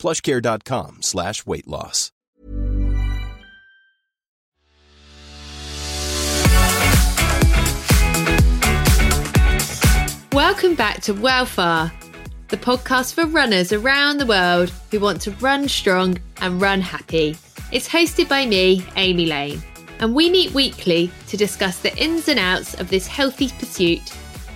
[0.00, 2.10] plushcare.com slash weight loss.
[10.32, 11.92] Welcome back to Wellfar,
[12.48, 17.36] the podcast for runners around the world who want to run strong and run happy.
[17.72, 19.62] It's hosted by me, Amy Lane,
[19.98, 24.08] and we meet weekly to discuss the ins and outs of this healthy pursuit,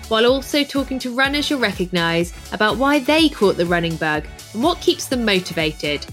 [0.08, 4.24] while also talking to runners you'll recognise about why they caught the running bug
[4.54, 6.06] and what keeps them motivated.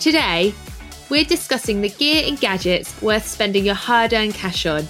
[0.00, 0.54] Today,
[1.08, 4.86] we're discussing the gear and gadgets worth spending your hard earned cash on,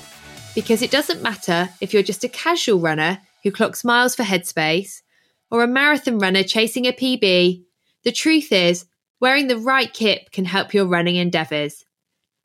[0.54, 5.02] because it doesn't matter if you're just a casual runner who clocks miles for headspace
[5.50, 7.62] or a marathon runner chasing a PB.
[8.04, 8.86] The truth is,
[9.20, 11.84] wearing the right kit can help your running endeavours.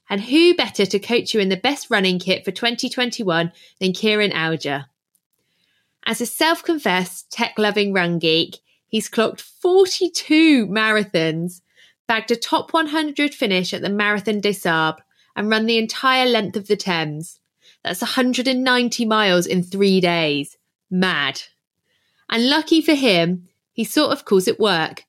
[0.09, 4.31] And who better to coach you in the best running kit for 2021 than Kieran
[4.31, 4.85] Alger?
[6.05, 8.57] As a self confessed tech loving run geek,
[8.93, 11.61] he's clocked 42 marathons,
[12.07, 15.01] bagged a top 100 finish at the Marathon des Sables,
[15.35, 17.39] and run the entire length of the Thames.
[17.83, 20.57] That's 190 miles in three days.
[20.91, 21.41] Mad.
[22.29, 25.05] And lucky for him, he sort of calls it work,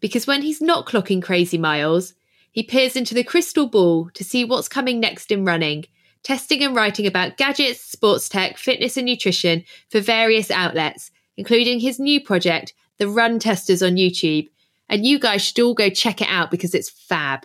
[0.00, 2.14] because when he's not clocking crazy miles,
[2.50, 5.84] he peers into the crystal ball to see what's coming next in running,
[6.24, 12.00] testing and writing about gadgets, sports tech, fitness, and nutrition for various outlets, including his
[12.00, 14.48] new project, The Run Testers on YouTube.
[14.88, 17.44] And you guys should all go check it out because it's fab.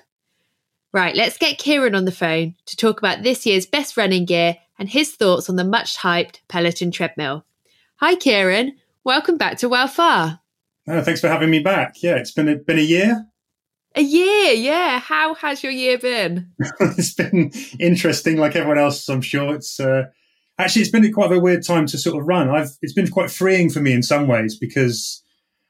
[0.91, 4.57] Right, let's get Kieran on the phone to talk about this year's best running gear
[4.77, 7.45] and his thoughts on the much hyped Peloton treadmill.
[7.97, 8.77] Hi, Kieran.
[9.03, 10.39] Welcome back to Wellfar.
[10.87, 12.03] Oh, thanks for having me back.
[12.03, 13.25] Yeah, it's been a, been a year.
[13.95, 14.99] A year, yeah.
[14.99, 16.51] How has your year been?
[16.79, 19.55] it's been interesting, like everyone else, I'm sure.
[19.55, 20.03] It's uh,
[20.57, 22.49] actually it's been quite a weird time to sort of run.
[22.49, 25.22] I've it's been quite freeing for me in some ways because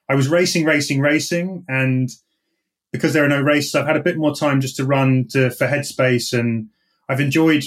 [0.09, 2.09] I was racing, racing, racing, and
[2.91, 5.49] because there are no races, I've had a bit more time just to run to
[5.49, 6.69] for headspace, and
[7.09, 7.63] I've enjoyed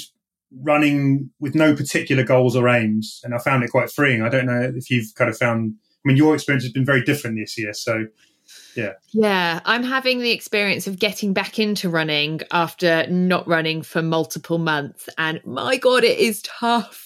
[0.62, 4.22] running with no particular goals or aims, and I found it quite freeing.
[4.22, 5.74] I don't know if you've kind of found.
[5.74, 8.06] I mean, your experience has been very different this year, so
[8.76, 8.92] yeah.
[9.12, 14.58] Yeah, I'm having the experience of getting back into running after not running for multiple
[14.58, 17.05] months, and my god, it is tough.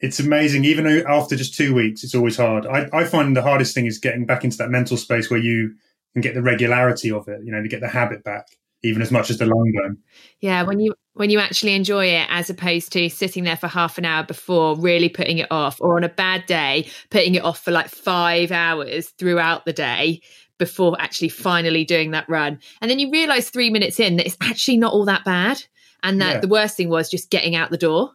[0.00, 0.64] It's amazing.
[0.64, 2.66] Even after just two weeks, it's always hard.
[2.66, 5.74] I, I find the hardest thing is getting back into that mental space where you
[6.12, 7.40] can get the regularity of it.
[7.44, 8.46] You know, to get the habit back
[8.84, 9.96] even as much as the long run.
[10.40, 13.98] Yeah, when you when you actually enjoy it as opposed to sitting there for half
[13.98, 17.60] an hour before really putting it off or on a bad day putting it off
[17.60, 20.20] for like 5 hours throughout the day
[20.58, 22.58] before actually finally doing that run.
[22.80, 25.62] And then you realize 3 minutes in that it's actually not all that bad
[26.02, 26.40] and that yeah.
[26.40, 28.10] the worst thing was just getting out the door.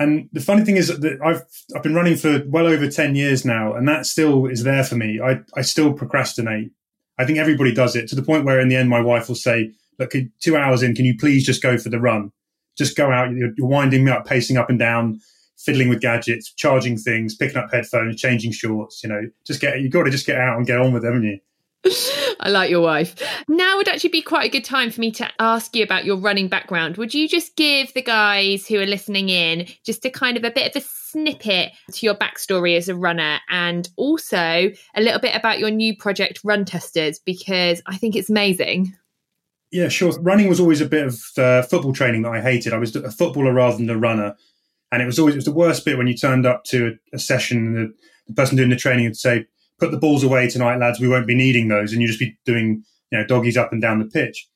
[0.00, 1.42] And the funny thing is that I've
[1.76, 4.96] I've been running for well over 10 years now and that still is there for
[4.96, 5.20] me.
[5.20, 6.72] I I still procrastinate.
[7.18, 9.34] I think everybody does it to the point where in the end my wife will
[9.34, 12.32] say look, two hours in, can you please just go for the run?
[12.76, 13.30] Just go out.
[13.30, 15.20] You're, you're winding me up, pacing up and down,
[15.58, 19.04] fiddling with gadgets, charging things, picking up headphones, changing shorts.
[19.04, 19.80] You know, just get.
[19.80, 21.38] You've got to just get out and get on with it, haven't you?
[22.40, 23.14] I like your wife.
[23.48, 26.16] Now would actually be quite a good time for me to ask you about your
[26.16, 26.96] running background.
[26.96, 30.50] Would you just give the guys who are listening in just a kind of a
[30.50, 35.34] bit of a snippet to your backstory as a runner and also a little bit
[35.34, 38.94] about your new project, Run Testers, because I think it's amazing.
[39.70, 40.18] Yeah, sure.
[40.20, 42.72] Running was always a bit of uh, football training that I hated.
[42.72, 44.36] I was a footballer rather than a runner,
[44.90, 47.16] and it was always it was the worst bit when you turned up to a,
[47.16, 47.94] a session and the,
[48.26, 49.46] the, person doing the training would say,
[49.80, 51.00] "Put the balls away tonight, lads.
[51.00, 53.82] We won't be needing those," and you just be doing you know doggies up and
[53.82, 54.48] down the pitch.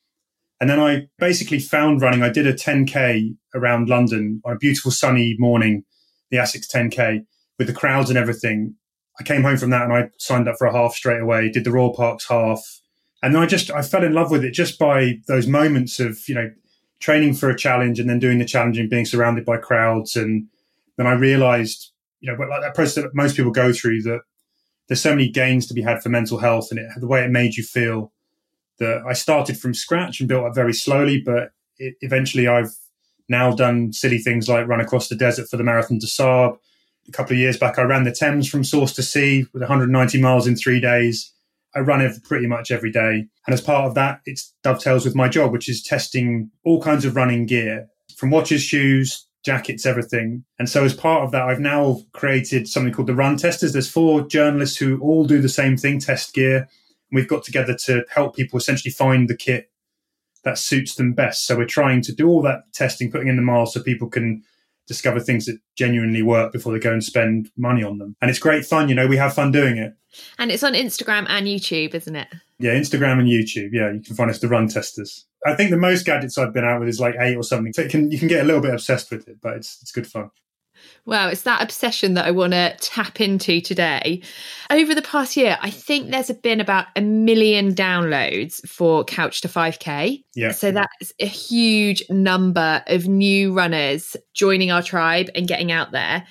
[0.60, 2.22] And then I basically found running.
[2.22, 5.84] I did a 10k around London on a beautiful sunny morning,
[6.30, 7.26] the Essex 10k
[7.58, 8.74] with the crowds and everything.
[9.18, 11.50] I came home from that and I signed up for a half straight away.
[11.50, 12.62] Did the Royal Parks half
[13.24, 16.28] and then I just I fell in love with it just by those moments of
[16.28, 16.50] you know
[17.00, 20.46] training for a challenge and then doing the challenge and being surrounded by crowds and
[20.98, 21.90] then I realized
[22.20, 24.20] you know but like that process that most people go through that
[24.88, 27.30] there's so many gains to be had for mental health and it, the way it
[27.30, 28.12] made you feel
[28.78, 32.74] that I started from scratch and built up very slowly but it, eventually I've
[33.28, 36.58] now done silly things like run across the desert for the marathon des Sables
[37.08, 40.20] a couple of years back I ran the Thames from source to sea with 190
[40.20, 41.34] miles in three days
[41.74, 43.26] I run every, pretty much every day.
[43.46, 47.04] And as part of that, it dovetails with my job, which is testing all kinds
[47.04, 50.44] of running gear from watches, shoes, jackets, everything.
[50.58, 53.72] And so as part of that, I've now created something called the Run Testers.
[53.72, 56.68] There's four journalists who all do the same thing, test gear.
[57.12, 59.70] We've got together to help people essentially find the kit
[60.44, 61.46] that suits them best.
[61.46, 64.42] So we're trying to do all that testing, putting in the miles so people can
[64.86, 68.16] discover things that genuinely work before they go and spend money on them.
[68.20, 69.94] And it's great fun, you know, we have fun doing it.
[70.38, 72.28] And it's on Instagram and YouTube, isn't it?
[72.64, 73.72] Yeah, Instagram and YouTube.
[73.72, 75.26] Yeah, you can find us the Run Testers.
[75.44, 77.74] I think the most gadgets I've been out with is like eight or something.
[77.74, 79.92] So you can you can get a little bit obsessed with it, but it's it's
[79.92, 80.30] good fun.
[81.04, 84.22] Wow, it's that obsession that I want to tap into today.
[84.70, 89.48] Over the past year, I think there's been about a million downloads for Couch to
[89.48, 90.24] 5K.
[90.34, 90.52] Yeah.
[90.52, 96.26] So that's a huge number of new runners joining our tribe and getting out there.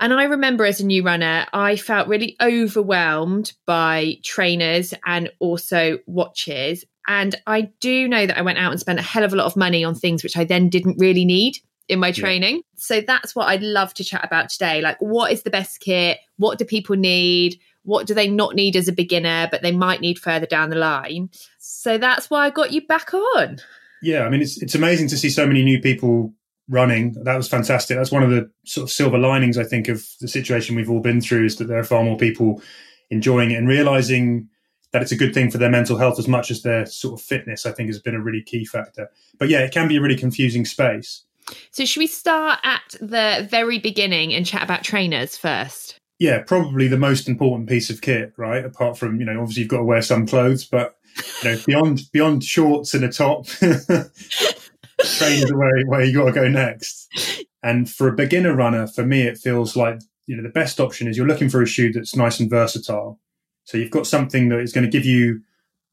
[0.00, 5.98] And I remember as a new runner, I felt really overwhelmed by trainers and also
[6.06, 6.84] watches.
[7.06, 9.46] And I do know that I went out and spent a hell of a lot
[9.46, 11.58] of money on things which I then didn't really need
[11.88, 12.56] in my training.
[12.56, 12.62] Yeah.
[12.76, 14.80] So that's what I'd love to chat about today.
[14.80, 16.18] Like, what is the best kit?
[16.38, 17.60] What do people need?
[17.82, 20.76] What do they not need as a beginner, but they might need further down the
[20.76, 21.30] line?
[21.58, 23.58] So that's why I got you back on.
[24.02, 26.32] Yeah, I mean, it's it's amazing to see so many new people
[26.70, 27.12] running.
[27.24, 27.96] That was fantastic.
[27.96, 31.00] That's one of the sort of silver linings, I think, of the situation we've all
[31.00, 32.62] been through is that there are far more people
[33.10, 34.48] enjoying it and realizing
[34.92, 37.24] that it's a good thing for their mental health as much as their sort of
[37.24, 39.10] fitness, I think has been a really key factor.
[39.38, 41.24] But yeah, it can be a really confusing space.
[41.72, 45.98] So, should we start at the very beginning and chat about trainers first?
[46.18, 48.64] Yeah, probably the most important piece of kit, right?
[48.64, 50.96] Apart from, you know, obviously you've got to wear some clothes, but
[51.42, 53.46] you know, beyond beyond shorts and a top,
[55.04, 57.44] trainers are where, where you got to go next.
[57.62, 61.08] And for a beginner runner, for me, it feels like you know the best option
[61.08, 63.18] is you're looking for a shoe that's nice and versatile.
[63.64, 65.42] So you've got something that is going to give you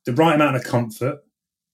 [0.05, 1.19] the right amount of comfort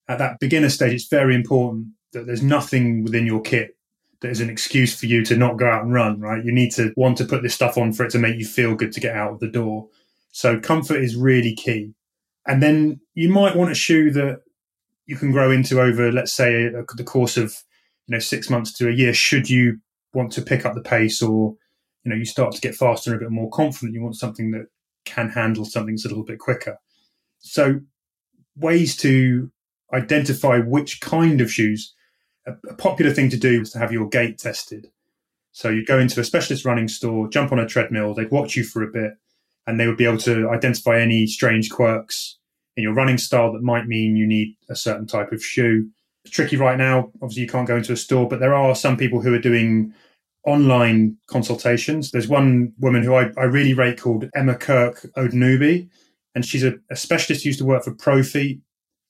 [0.07, 0.93] at that beginner stage.
[0.93, 3.77] It's very important that there's nothing within your kit
[4.21, 6.43] that is an excuse for you to not go out and run, right?
[6.43, 8.73] You need to want to put this stuff on for it to make you feel
[8.73, 9.89] good to get out of the door.
[10.31, 11.93] So comfort is really key.
[12.47, 14.42] And then you might want a shoe that
[15.05, 17.55] you can grow into over, let's say, a, the course of
[18.07, 19.13] you know six months to a year.
[19.13, 19.79] Should you
[20.13, 21.55] want to pick up the pace, or
[22.03, 24.51] you know you start to get faster and a bit more confident, you want something
[24.51, 24.67] that
[25.05, 26.77] can handle something that's a little bit quicker.
[27.39, 27.81] So
[28.55, 29.51] ways to
[29.93, 31.93] identify which kind of shoes
[32.45, 34.87] a, a popular thing to do is to have your gait tested.
[35.51, 38.63] So you'd go into a specialist running store, jump on a treadmill, they'd watch you
[38.63, 39.13] for a bit,
[39.67, 42.39] and they would be able to identify any strange quirks
[42.75, 45.89] in your running style that might mean you need a certain type of shoe.
[46.25, 47.11] It's tricky right now.
[47.21, 49.93] Obviously, you can't go into a store, but there are some people who are doing
[50.45, 52.11] online consultations.
[52.11, 55.89] There's one woman who I, I really rate called Emma Kirk Odunubi,
[56.35, 58.61] and she's a, a specialist who used to work for Profeet.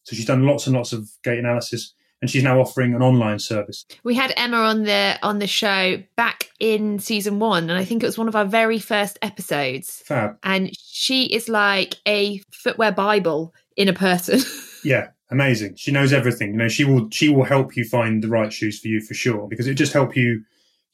[0.04, 1.94] So she's done lots and lots of gait analysis
[2.24, 3.86] and she's now offering an online service.
[4.06, 8.02] We had Emma on the on the show back in season one, and I think
[8.02, 10.02] it was one of our very first episodes.
[10.06, 10.38] Fab.
[10.42, 14.40] And she is like a footwear bible in a person.
[14.86, 15.75] yeah, amazing.
[15.75, 16.52] She knows everything.
[16.52, 19.14] You know, she will she will help you find the right shoes for you for
[19.14, 20.44] sure because it just help you,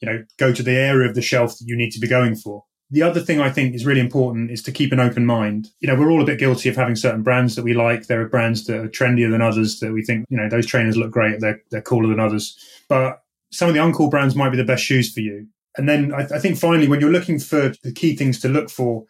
[0.00, 2.34] you know, go to the area of the shelf that you need to be going
[2.34, 2.64] for.
[2.92, 5.68] The other thing I think is really important is to keep an open mind.
[5.78, 8.06] You know, we're all a bit guilty of having certain brands that we like.
[8.06, 10.96] There are brands that are trendier than others that we think, you know, those trainers
[10.96, 11.40] look great.
[11.40, 12.58] They're, they're cooler than others.
[12.88, 13.22] But
[13.52, 15.46] some of the uncool brands might be the best shoes for you.
[15.76, 18.70] And then I, I think finally, when you're looking for the key things to look
[18.70, 19.04] for,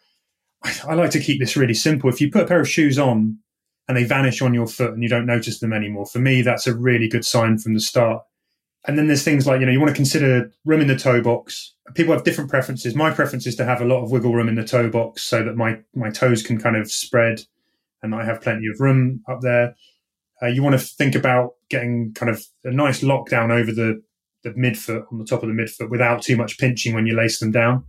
[0.63, 2.09] I, I like to keep this really simple.
[2.09, 3.39] If you put a pair of shoes on
[3.87, 6.67] and they vanish on your foot and you don't notice them anymore, for me, that's
[6.67, 8.23] a really good sign from the start.
[8.87, 11.21] And then there's things like, you know, you want to consider room in the toe
[11.21, 11.73] box.
[11.93, 12.95] People have different preferences.
[12.95, 15.43] My preference is to have a lot of wiggle room in the toe box so
[15.43, 17.41] that my, my toes can kind of spread
[18.01, 19.75] and I have plenty of room up there.
[20.41, 24.01] Uh, you want to think about getting kind of a nice lockdown over the,
[24.43, 27.39] the midfoot on the top of the midfoot without too much pinching when you lace
[27.39, 27.83] them down.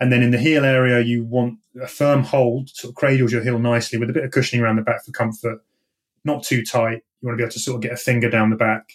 [0.00, 3.42] And then in the heel area, you want a firm hold, sort of cradles your
[3.42, 5.60] heel nicely with a bit of cushioning around the back for comfort,
[6.24, 7.02] not too tight.
[7.20, 8.92] You want to be able to sort of get a finger down the back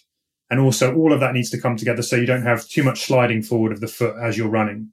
[0.49, 3.03] and also, all of that needs to come together so you don't have too much
[3.03, 4.91] sliding forward of the foot as you're running.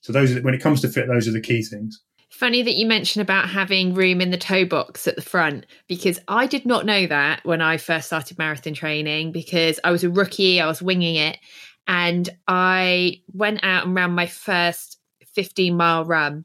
[0.00, 2.02] So, those are, when it comes to fit, those are the key things.
[2.30, 6.18] Funny that you mentioned about having room in the toe box at the front because
[6.28, 10.10] I did not know that when I first started marathon training because I was a
[10.10, 11.38] rookie, I was winging it,
[11.86, 14.98] and I went out and ran my first
[15.34, 16.44] 15 mile run.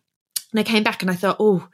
[0.52, 1.68] And I came back and I thought, oh,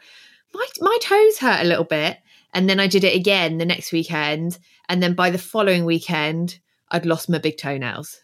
[0.53, 2.17] my, my toes hurt a little bit.
[2.53, 4.57] And then I did it again the next weekend.
[4.89, 6.59] And then by the following weekend,
[6.89, 8.21] I'd lost my big toenails.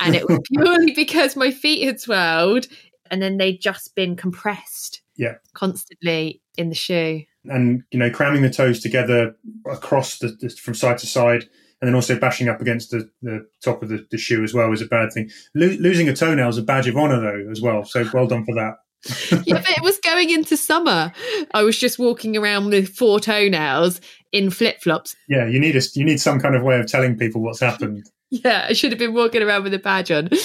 [0.00, 2.66] And it was purely because my feet had swelled
[3.10, 5.34] and then they'd just been compressed yeah.
[5.54, 7.22] constantly in the shoe.
[7.44, 9.34] and you know cramming the toes together
[9.70, 11.44] across the, the from side to side
[11.80, 14.72] and then also bashing up against the, the top of the, the shoe as well
[14.72, 17.60] is a bad thing Lo- losing a toenail is a badge of honor though as
[17.60, 18.74] well so well done for that
[19.46, 21.12] yeah, but it was going into summer.
[21.54, 24.00] I was just walking around with four toenails
[24.32, 25.14] in flip flops.
[25.28, 28.08] Yeah, you need a, you need some kind of way of telling people what's happened.
[28.30, 30.28] Yeah, I should have been walking around with a badge on.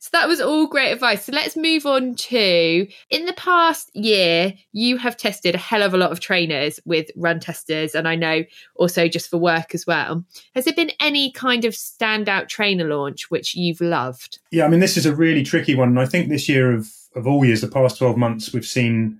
[0.00, 1.24] So that was all great advice.
[1.24, 5.92] So let's move on to in the past year, you have tested a hell of
[5.92, 8.44] a lot of trainers with run testers, and I know
[8.76, 10.24] also just for work as well.
[10.54, 14.38] Has there been any kind of standout trainer launch which you've loved?
[14.50, 15.88] Yeah, I mean, this is a really tricky one.
[15.88, 19.18] And I think this year of, of all years, the past 12 months, we've seen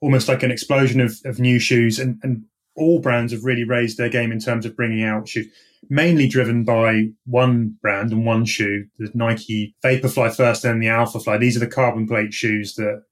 [0.00, 3.98] almost like an explosion of, of new shoes, and, and all brands have really raised
[3.98, 5.48] their game in terms of bringing out shoes
[5.88, 11.38] mainly driven by one brand and one shoe, the Nike Vaporfly first and the Alphafly.
[11.38, 13.02] These are the carbon plate shoes that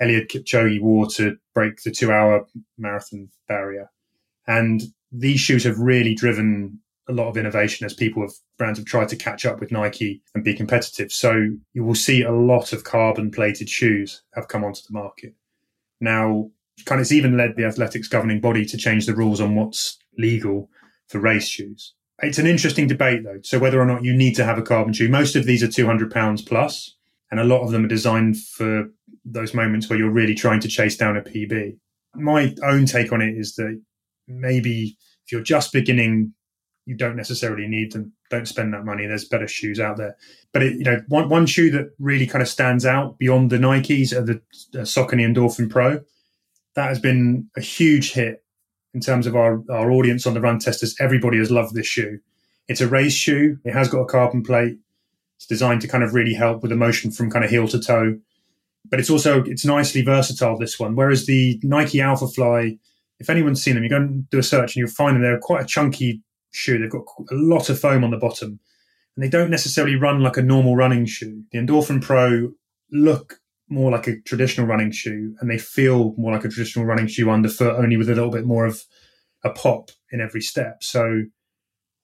[0.00, 2.46] Eliud Kipchoge wore to break the two hour
[2.78, 3.90] marathon barrier.
[4.46, 8.86] And these shoes have really driven a lot of innovation as people have brands have
[8.86, 11.12] tried to catch up with Nike and be competitive.
[11.12, 15.34] So you will see a lot of carbon plated shoes have come onto the market.
[16.00, 16.50] Now,
[16.86, 20.68] kind of even led the athletics governing body to change the rules on what's legal
[21.08, 21.94] for race shoes.
[22.20, 23.40] It's an interesting debate, though.
[23.42, 25.68] So whether or not you need to have a carbon shoe, most of these are
[25.68, 26.96] two hundred pounds plus,
[27.30, 28.88] and a lot of them are designed for
[29.24, 31.76] those moments where you're really trying to chase down a PB.
[32.14, 33.80] My own take on it is that
[34.28, 36.32] maybe if you're just beginning,
[36.86, 38.12] you don't necessarily need them.
[38.30, 39.06] Don't spend that money.
[39.06, 40.16] There's better shoes out there.
[40.52, 43.58] But it, you know, one one shoe that really kind of stands out beyond the
[43.58, 44.40] Nikes are the,
[44.72, 46.00] the Saucony Endorphin Pro.
[46.74, 48.44] That has been a huge hit
[48.92, 50.94] in terms of our, our audience on the run testers.
[51.00, 52.20] Everybody has loved this shoe.
[52.68, 53.58] It's a race shoe.
[53.64, 54.78] It has got a carbon plate.
[55.36, 57.80] It's designed to kind of really help with the motion from kind of heel to
[57.80, 58.18] toe.
[58.88, 60.58] But it's also it's nicely versatile.
[60.58, 62.78] This one, whereas the Nike Alpha Fly,
[63.18, 65.22] if anyone's seen them, you go and do a search and you'll find them.
[65.22, 66.78] They're quite a chunky shoe.
[66.78, 68.60] They've got a lot of foam on the bottom,
[69.16, 71.42] and they don't necessarily run like a normal running shoe.
[71.50, 72.52] The Endorphin Pro
[72.92, 77.06] look more like a traditional running shoe and they feel more like a traditional running
[77.06, 78.82] shoe underfoot, only with a little bit more of
[79.42, 80.82] a pop in every step.
[80.82, 81.22] So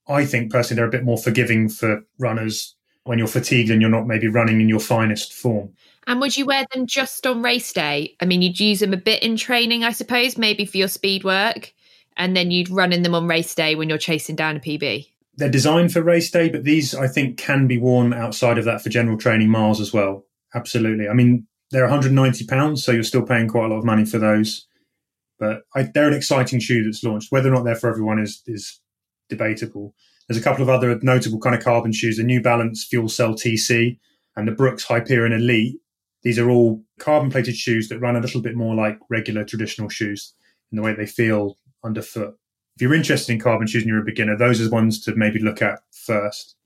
[0.09, 2.75] I think personally they're a bit more forgiving for runners
[3.05, 5.73] when you're fatigued and you're not maybe running in your finest form.
[6.07, 8.17] And would you wear them just on race day?
[8.21, 11.25] I mean, you'd use them a bit in training, I suppose, maybe for your speed
[11.25, 11.73] work,
[12.17, 15.07] and then you'd run in them on race day when you're chasing down a PB.
[15.37, 18.83] They're designed for race day, but these I think can be worn outside of that
[18.83, 20.25] for general training miles as well.
[20.55, 21.09] Absolutely.
[21.09, 24.19] I mean, they're 190 pounds, so you're still paying quite a lot of money for
[24.19, 24.67] those.
[25.39, 27.33] But I, they're an exciting shoe that's launched.
[27.33, 28.81] Whether or not they're for everyone is is
[29.29, 29.95] debatable.
[30.29, 33.35] There's a couple of other notable kind of carbon shoes: the New Balance Fuel Cell
[33.35, 33.99] TC
[34.37, 35.77] and the Brooks Hyperion Elite.
[36.23, 39.89] These are all carbon plated shoes that run a little bit more like regular traditional
[39.89, 40.35] shoes
[40.71, 42.37] in the way they feel underfoot.
[42.77, 45.15] If you're interested in carbon shoes and you're a beginner, those are the ones to
[45.15, 46.57] maybe look at first.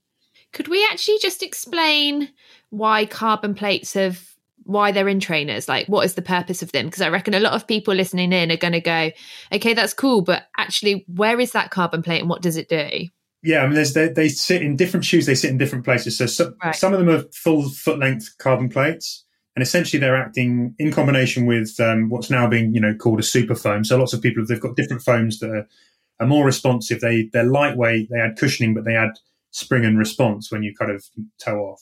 [0.51, 2.29] Could we actually just explain
[2.69, 4.34] why carbon plates have
[4.65, 6.85] why they're in trainers like what is the purpose of them?
[6.85, 9.11] Because i reckon a lot of people listening in are going to go
[9.53, 13.07] okay that's cool but actually where is that carbon plate and what does it do?
[13.43, 16.17] Yeah i mean there's they, they sit in different shoes they sit in different places.
[16.17, 16.75] So, so right.
[16.75, 19.23] some of them are full foot length carbon plates
[19.55, 23.23] and essentially they're acting in combination with um, what's now being you know called a
[23.23, 23.83] super foam.
[23.83, 25.67] So lots of people they've got different foams that are,
[26.19, 27.01] are more responsive.
[27.01, 29.11] They they're lightweight they add cushioning but they add
[29.51, 31.05] spring and response when you kind of
[31.39, 31.81] toe off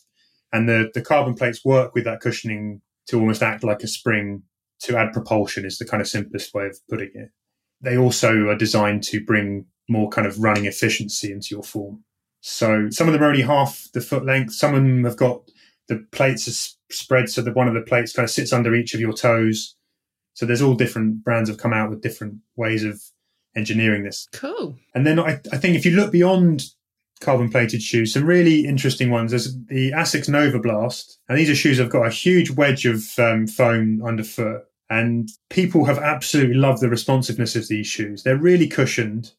[0.53, 4.43] and the, the carbon plates work with that cushioning to almost act like a spring
[4.81, 7.31] to add propulsion is the kind of simplest way of putting it.
[7.81, 12.03] They also are designed to bring more kind of running efficiency into your form.
[12.41, 14.53] So some of them are only half the foot length.
[14.53, 15.41] Some of them have got
[15.87, 18.93] the plates are spread so that one of the plates kind of sits under each
[18.93, 19.75] of your toes.
[20.33, 23.01] So there's all different brands have come out with different ways of
[23.55, 24.27] engineering this.
[24.33, 24.77] Cool.
[24.93, 26.65] And then I, I think if you look beyond
[27.23, 28.13] carbon plated shoes.
[28.13, 29.31] Some really interesting ones.
[29.31, 32.85] There's the Asics Nova Blast, and these are shoes that have got a huge wedge
[32.85, 34.63] of um, foam underfoot.
[34.89, 38.23] And people have absolutely loved the responsiveness of these shoes.
[38.23, 39.31] They're really cushioned,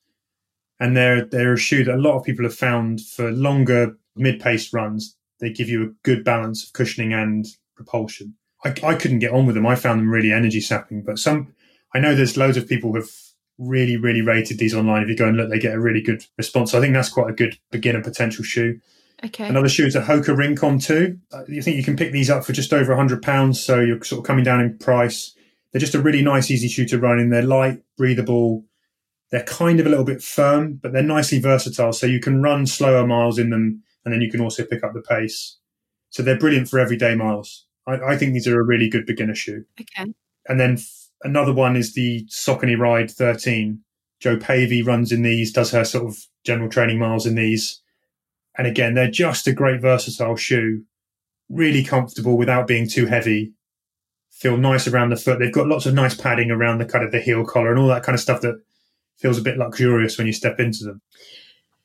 [0.80, 4.40] and they're they're a shoe that a lot of people have found for longer mid
[4.40, 5.16] paced runs.
[5.40, 8.34] They give you a good balance of cushioning and propulsion.
[8.64, 9.66] I, I couldn't get on with them.
[9.66, 11.02] I found them really energy sapping.
[11.02, 11.54] But some,
[11.94, 15.02] I know there's loads of people who've really, really rated these online.
[15.02, 16.73] If you go and look, they get a really good response.
[16.73, 18.80] So I think that's quite a good beginner potential shoe.
[19.25, 19.46] Okay.
[19.46, 21.18] Another shoe is a Hoka Rincon 2.
[21.32, 24.18] Uh, you think you can pick these up for just over £100, so you're sort
[24.18, 25.34] of coming down in price.
[25.73, 27.30] They're just a really nice, easy shoe to run in.
[27.30, 28.64] They're light, breathable.
[29.30, 31.92] They're kind of a little bit firm, but they're nicely versatile.
[31.92, 34.92] So you can run slower miles in them, and then you can also pick up
[34.92, 35.58] the pace.
[36.11, 37.66] So they're brilliant for everyday miles.
[37.87, 39.64] I, I think these are a really good beginner shoe.
[39.80, 40.12] Okay.
[40.46, 40.78] And then
[41.23, 43.80] another one is the Saucony Ride 13.
[44.21, 47.83] Jo Pavey runs in these, does her sort of general training miles in these.
[48.56, 50.85] And again, they're just a great versatile shoe,
[51.49, 53.52] really comfortable without being too heavy.
[54.30, 55.38] Feel nice around the foot.
[55.38, 57.88] They've got lots of nice padding around the kind of the heel collar and all
[57.88, 58.61] that kind of stuff that
[59.16, 61.00] feels a bit luxurious when you step into them.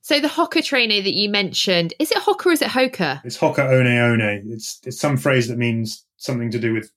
[0.01, 3.21] So the Hoka trainer that you mentioned, is it Hoka or is it Hoka?
[3.23, 4.43] It's Hoka One One.
[4.51, 6.91] It's it's some phrase that means something to do with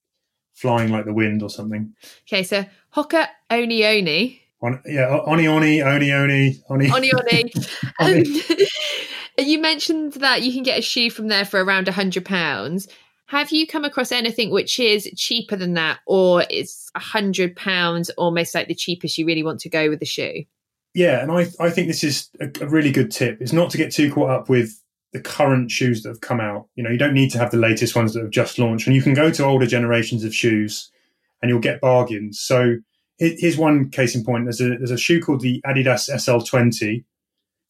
[0.55, 1.95] flying like the wind or something.
[2.29, 4.43] Okay, so Hoka Oni Oni.
[4.63, 7.53] On, yeah, Oni Oni, Oni Oni, Oni Oni Oni.
[8.01, 8.23] um,
[9.39, 12.89] you mentioned that you can get a shoe from there for around a hundred pounds.
[13.27, 18.11] Have you come across anything which is cheaper than that, or is a hundred pounds
[18.11, 20.45] almost like the cheapest you really want to go with the shoe?
[20.95, 23.41] Yeah, and I I think this is a, a really good tip.
[23.41, 24.82] Is not to get too caught up with
[25.13, 26.69] the current shoes that have come out.
[26.75, 28.97] You know, you don't need to have the latest ones that have just launched, and
[28.97, 30.91] you can go to older generations of shoes,
[31.41, 32.41] and you'll get bargains.
[32.41, 32.77] So
[33.19, 34.45] here's one case in point.
[34.45, 37.05] There's a there's a shoe called the Adidas SL20,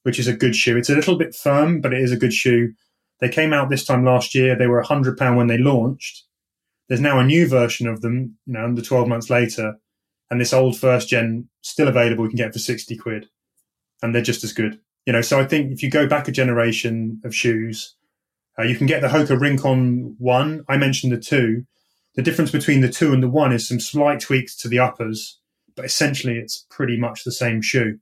[0.04, 0.76] which is a good shoe.
[0.76, 2.72] It's a little bit firm, but it is a good shoe.
[3.20, 4.56] They came out this time last year.
[4.56, 6.24] They were hundred pound when they launched.
[6.88, 9.78] There's now a new version of them, you know, under 12 months later,
[10.30, 12.24] and this old first gen still available.
[12.24, 13.28] You can get for 60 quid,
[14.02, 14.80] and they're just as good.
[15.06, 17.96] You know, so I think if you go back a generation of shoes,
[18.58, 20.64] uh, you can get the Hoka Rincon one.
[20.68, 21.64] I mentioned the two.
[22.14, 25.40] The difference between the two and the one is some slight tweaks to the uppers,
[25.74, 27.98] but essentially it's pretty much the same shoe.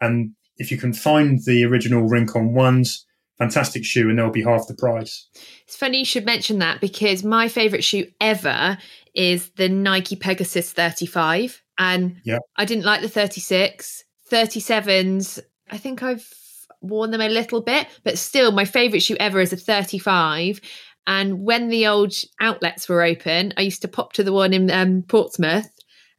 [0.00, 3.06] And if you can find the original Rincon ones,
[3.38, 5.28] fantastic shoe and they'll be half the price.
[5.64, 8.76] It's funny you should mention that because my favorite shoe ever
[9.14, 12.42] is the Nike Pegasus 35 and yep.
[12.56, 14.04] I didn't like the 36.
[14.30, 16.32] 37s, I think I've
[16.80, 20.60] worn them a little bit, but still my favorite shoe ever is a 35
[21.08, 24.70] and when the old outlets were open, I used to pop to the one in
[24.70, 25.70] um, Portsmouth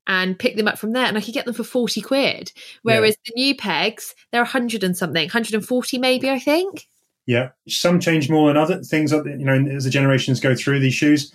[0.08, 2.52] and pick them up from there and I could get them for 40 quid.
[2.82, 3.32] Whereas yeah.
[3.36, 6.88] the new pegs, they're 100 and something, 140 maybe, I think.
[7.28, 9.12] Yeah, some change more than other things.
[9.12, 11.32] You know, as the generations go through these shoes.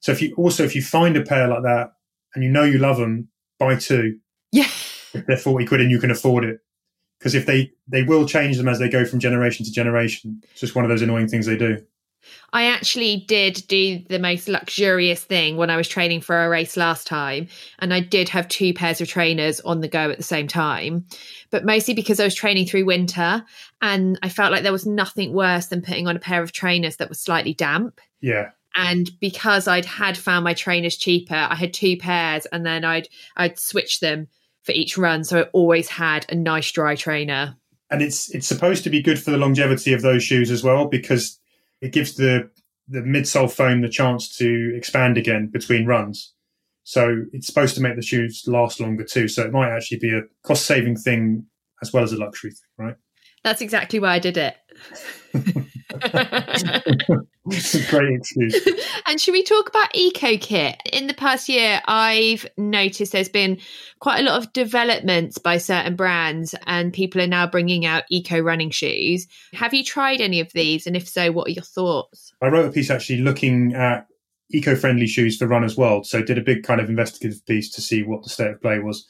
[0.00, 1.92] So if you also if you find a pair like that
[2.34, 3.28] and you know you love them,
[3.60, 4.18] buy two.
[4.50, 4.66] Yeah,
[5.14, 6.58] if they're forty quid and you can afford it,
[7.26, 10.40] because if they they will change them as they go from generation to generation.
[10.52, 11.84] It's just one of those annoying things they do.
[12.52, 16.76] I actually did do the most luxurious thing when I was training for a race
[16.76, 17.48] last time.
[17.80, 21.04] And I did have two pairs of trainers on the go at the same time,
[21.50, 23.44] but mostly because I was training through winter
[23.82, 26.96] and I felt like there was nothing worse than putting on a pair of trainers
[26.96, 28.00] that was slightly damp.
[28.20, 28.50] Yeah.
[28.76, 33.08] And because I'd had found my trainers cheaper, I had two pairs and then I'd
[33.36, 34.28] I'd switch them
[34.66, 35.24] for each run.
[35.24, 37.56] So I always had a nice dry trainer.
[37.88, 40.88] And it's it's supposed to be good for the longevity of those shoes as well
[40.88, 41.38] because
[41.80, 42.50] it gives the
[42.88, 46.32] the midsole foam the chance to expand again between runs.
[46.82, 49.28] So it's supposed to make the shoes last longer too.
[49.28, 51.46] So it might actually be a cost saving thing
[51.82, 52.96] as well as a luxury thing, right?
[53.44, 54.56] That's exactly why I did it.
[57.46, 58.68] it's a great excuse.
[59.06, 60.76] and should we talk about EcoKit?
[60.92, 63.58] In the past year, I've noticed there's been
[64.00, 68.38] quite a lot of developments by certain brands, and people are now bringing out eco
[68.38, 69.26] running shoes.
[69.52, 70.86] Have you tried any of these?
[70.86, 72.32] And if so, what are your thoughts?
[72.42, 74.06] I wrote a piece actually looking at
[74.50, 76.06] eco friendly shoes for runners world.
[76.06, 78.78] So did a big kind of investigative piece to see what the state of play
[78.78, 79.06] was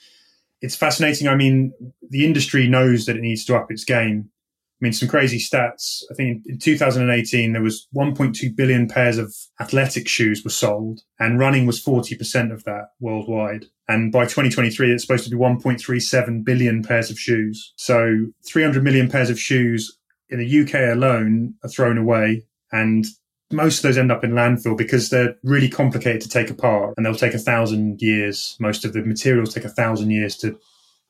[0.60, 1.28] it's fascinating.
[1.28, 1.72] I mean,
[2.08, 4.30] the industry knows that it needs to up its game.
[4.78, 6.02] I mean, some crazy stats.
[6.10, 11.38] I think in 2018, there was 1.2 billion pairs of athletic shoes were sold and
[11.38, 13.66] running was 40% of that worldwide.
[13.88, 17.72] And by 2023, it's supposed to be 1.37 billion pairs of shoes.
[17.76, 19.96] So 300 million pairs of shoes
[20.28, 22.44] in the UK alone are thrown away.
[22.70, 23.06] And
[23.50, 27.06] most of those end up in landfill because they're really complicated to take apart and
[27.06, 28.56] they'll take a thousand years.
[28.60, 30.58] Most of the materials take a thousand years to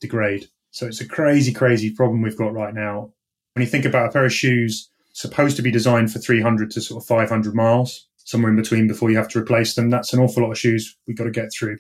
[0.01, 0.47] degrade.
[0.71, 3.13] So it's a crazy, crazy problem we've got right now.
[3.57, 6.81] When you think about a pair of shoes supposed to be designed for 300 to
[6.81, 10.21] sort of 500 miles, somewhere in between before you have to replace them, that's an
[10.21, 11.79] awful lot of shoes we've got to get through.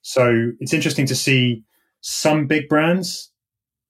[0.00, 1.62] So it's interesting to see
[2.00, 3.30] some big brands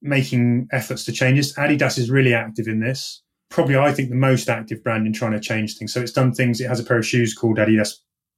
[0.03, 1.55] making efforts to change this.
[1.55, 5.33] Adidas is really active in this probably I think the most active brand in trying
[5.33, 5.93] to change things.
[5.93, 6.61] So it's done things.
[6.61, 7.95] It has a pair of shoes called Adidas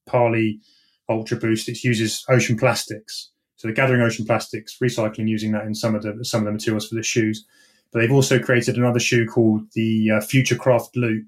[0.06, 0.60] Parley
[1.08, 1.68] Ultra Boost.
[1.68, 3.30] It uses ocean plastics.
[3.56, 6.52] So they're gathering ocean plastics, recycling, using that in some of the some of the
[6.52, 7.44] materials for the shoes.
[7.92, 11.26] But they've also created another shoe called the uh, Futurecraft Loop,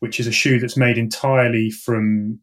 [0.00, 2.40] which is a shoe that's made entirely from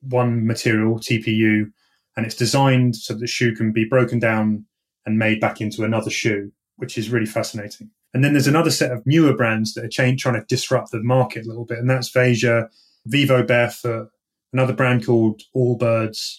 [0.00, 1.70] one material, TPU,
[2.16, 4.64] and it's designed so that the shoe can be broken down
[5.06, 7.90] and made back into another shoe, which is really fascinating.
[8.12, 11.44] And then there's another set of newer brands that are trying to disrupt the market
[11.44, 12.68] a little bit, and that's Veja,
[13.06, 14.08] Vivo Barefoot,
[14.52, 16.38] another brand called Allbirds,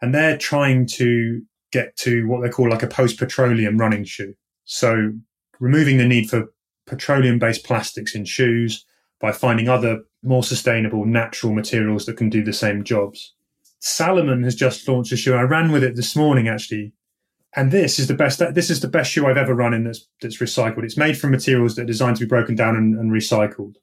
[0.00, 4.34] and they're trying to get to what they call like a post petroleum running shoe.
[4.64, 5.12] So
[5.60, 6.52] removing the need for
[6.86, 8.84] petroleum based plastics in shoes
[9.20, 13.34] by finding other more sustainable natural materials that can do the same jobs.
[13.78, 15.34] Salomon has just launched a shoe.
[15.34, 16.92] I ran with it this morning actually.
[17.56, 18.40] And this is the best.
[18.54, 20.84] This is the best shoe I've ever run in that's that's recycled.
[20.84, 23.74] It's made from materials that are designed to be broken down and, and recycled,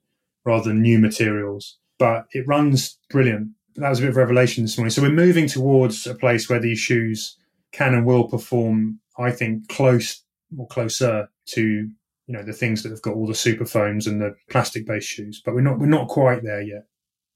[0.45, 1.77] rather than new materials.
[1.99, 3.49] But it runs brilliant.
[3.75, 4.91] That was a bit of revelation this morning.
[4.91, 7.37] So we're moving towards a place where these shoes
[7.73, 9.01] can and will perform.
[9.17, 10.23] I think close
[10.57, 14.21] or closer to you know the things that have got all the super foams and
[14.21, 15.41] the plastic based shoes.
[15.43, 16.86] But we're not we're not quite there yet.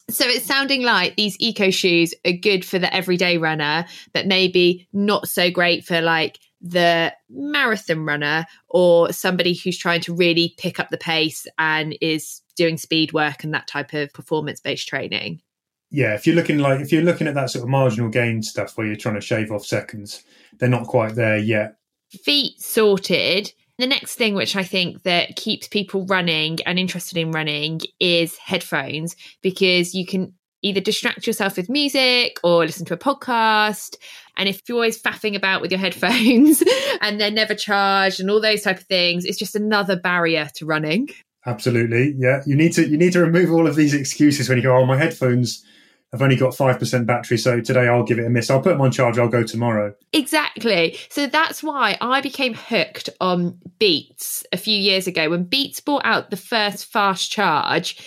[0.09, 4.87] So it's sounding like these eco shoes are good for the everyday runner, but maybe
[4.91, 10.79] not so great for like the marathon runner or somebody who's trying to really pick
[10.79, 15.41] up the pace and is doing speed work and that type of performance based training.
[15.89, 18.77] Yeah, if you're looking like if you're looking at that sort of marginal gain stuff
[18.77, 20.23] where you're trying to shave off seconds,
[20.57, 21.77] they're not quite there yet.
[22.23, 27.31] Feet sorted the next thing which I think that keeps people running and interested in
[27.31, 32.97] running is headphones because you can either distract yourself with music or listen to a
[32.97, 33.95] podcast.
[34.37, 36.63] And if you're always faffing about with your headphones
[37.01, 40.65] and they're never charged and all those type of things, it's just another barrier to
[40.67, 41.09] running.
[41.47, 42.13] Absolutely.
[42.19, 42.43] Yeah.
[42.45, 44.85] You need to you need to remove all of these excuses when you go, Oh,
[44.85, 45.65] my headphones
[46.13, 48.49] I've only got 5% battery, so today I'll give it a miss.
[48.49, 49.95] I'll put them on charge, I'll go tomorrow.
[50.11, 50.97] Exactly.
[51.09, 56.05] So that's why I became hooked on Beats a few years ago when Beats brought
[56.05, 57.97] out the first fast charge.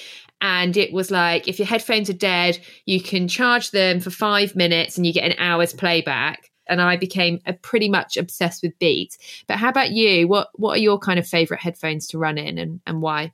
[0.42, 4.54] And it was like, if your headphones are dead, you can charge them for five
[4.54, 6.50] minutes and you get an hour's playback.
[6.68, 9.16] And I became a pretty much obsessed with Beats.
[9.46, 10.28] But how about you?
[10.28, 13.32] What What are your kind of favorite headphones to run in, and, and why?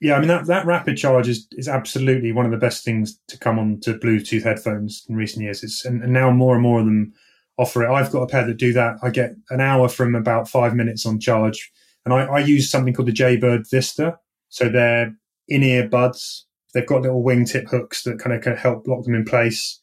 [0.00, 3.18] Yeah, I mean that, that rapid charge is, is absolutely one of the best things
[3.28, 5.62] to come on to Bluetooth headphones in recent years.
[5.62, 7.14] It's and, and, now more and more of them
[7.56, 7.90] offer it.
[7.90, 8.96] I've got a pair that do that.
[9.02, 11.72] I get an hour from about five minutes on charge,
[12.04, 14.18] and I, I use something called the Jaybird Vista.
[14.50, 15.14] So they're
[15.48, 16.46] in-ear buds.
[16.74, 19.80] They've got little wingtip hooks that kind of can help lock them in place.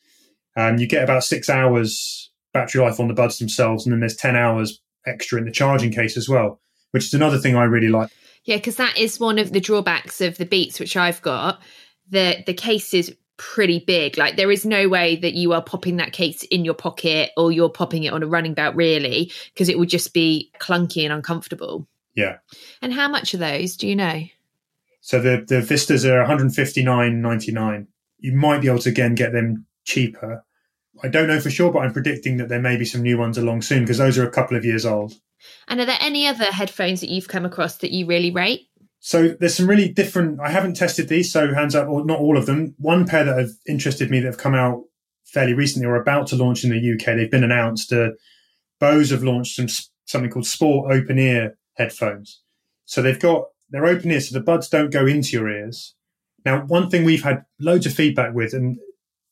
[0.56, 4.16] And you get about six hours battery life on the buds themselves, and then there's
[4.16, 7.90] ten hours extra in the charging case as well, which is another thing I really
[7.90, 8.12] like.
[8.46, 11.62] Yeah, because that is one of the drawbacks of the Beats which I've got.
[12.10, 14.18] The the case is pretty big.
[14.18, 17.52] Like there is no way that you are popping that case in your pocket or
[17.52, 21.14] you're popping it on a running belt really, because it would just be clunky and
[21.14, 21.88] uncomfortable.
[22.16, 22.38] Yeah.
[22.82, 23.76] And how much are those?
[23.76, 24.24] Do you know?
[25.02, 27.88] So the the Vistas are 159.99.
[28.20, 30.46] You might be able to again get them cheaper.
[31.02, 33.38] I don't know for sure, but I'm predicting that there may be some new ones
[33.38, 35.16] along soon because those are a couple of years old.
[35.68, 38.68] And are there any other headphones that you've come across that you really rate?
[39.00, 40.40] So there's some really different.
[40.40, 42.76] I haven't tested these, so hands up, or not all of them.
[42.78, 44.84] One pair that have interested me that have come out
[45.26, 47.18] fairly recently or about to launch in the UK.
[47.18, 47.92] They've been announced.
[47.92, 48.12] Uh,
[48.80, 49.68] Bose have launched some
[50.06, 52.42] something called Sport Open Ear headphones.
[52.86, 55.96] So they've got they're open ear, so the buds don't go into your ears.
[56.46, 58.78] Now, one thing we've had loads of feedback with, and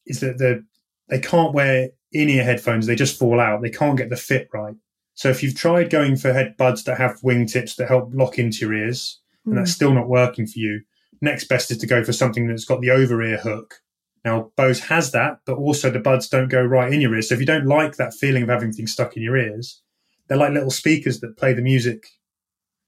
[0.05, 0.65] is that the
[1.09, 3.61] they can't wear in ear headphones; they just fall out.
[3.61, 4.75] They can't get the fit right.
[5.13, 8.65] So if you've tried going for head buds that have wingtips that help lock into
[8.65, 9.51] your ears, mm.
[9.51, 9.75] and that's hmm.
[9.75, 10.81] still not working for you,
[11.21, 13.81] next best is to go for something that's got the over ear hook.
[14.23, 17.29] Now, Bose has that, but also the buds don't go right in your ears.
[17.29, 19.81] So if you don't like that feeling of having things stuck in your ears,
[20.27, 22.07] they're like little speakers that play the music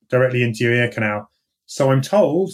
[0.10, 1.30] directly into your ear canal.
[1.66, 2.52] So I'm told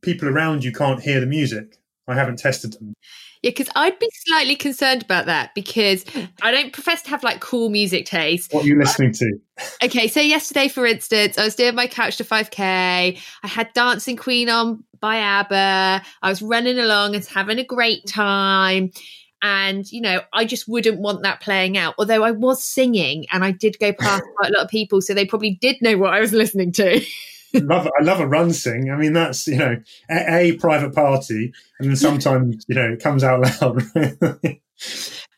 [0.00, 1.78] people around you can't hear the music.
[2.06, 2.94] I haven't tested them.
[3.42, 6.04] Yeah, because I'd be slightly concerned about that because
[6.42, 8.52] I don't profess to have like cool music taste.
[8.52, 9.38] What are you listening to?
[9.82, 12.60] Okay, so yesterday, for instance, I was doing my Couch to 5K.
[12.60, 16.02] I had Dancing Queen on by ABBA.
[16.22, 18.90] I was running along and having a great time.
[19.42, 21.94] And, you know, I just wouldn't want that playing out.
[21.98, 25.00] Although I was singing and I did go past quite a lot of people.
[25.00, 27.02] So they probably did know what I was listening to.
[27.54, 28.90] love I love a run sing.
[28.90, 29.76] I mean, that's you know
[30.10, 33.82] a, a private party, and then sometimes you know it comes out loud.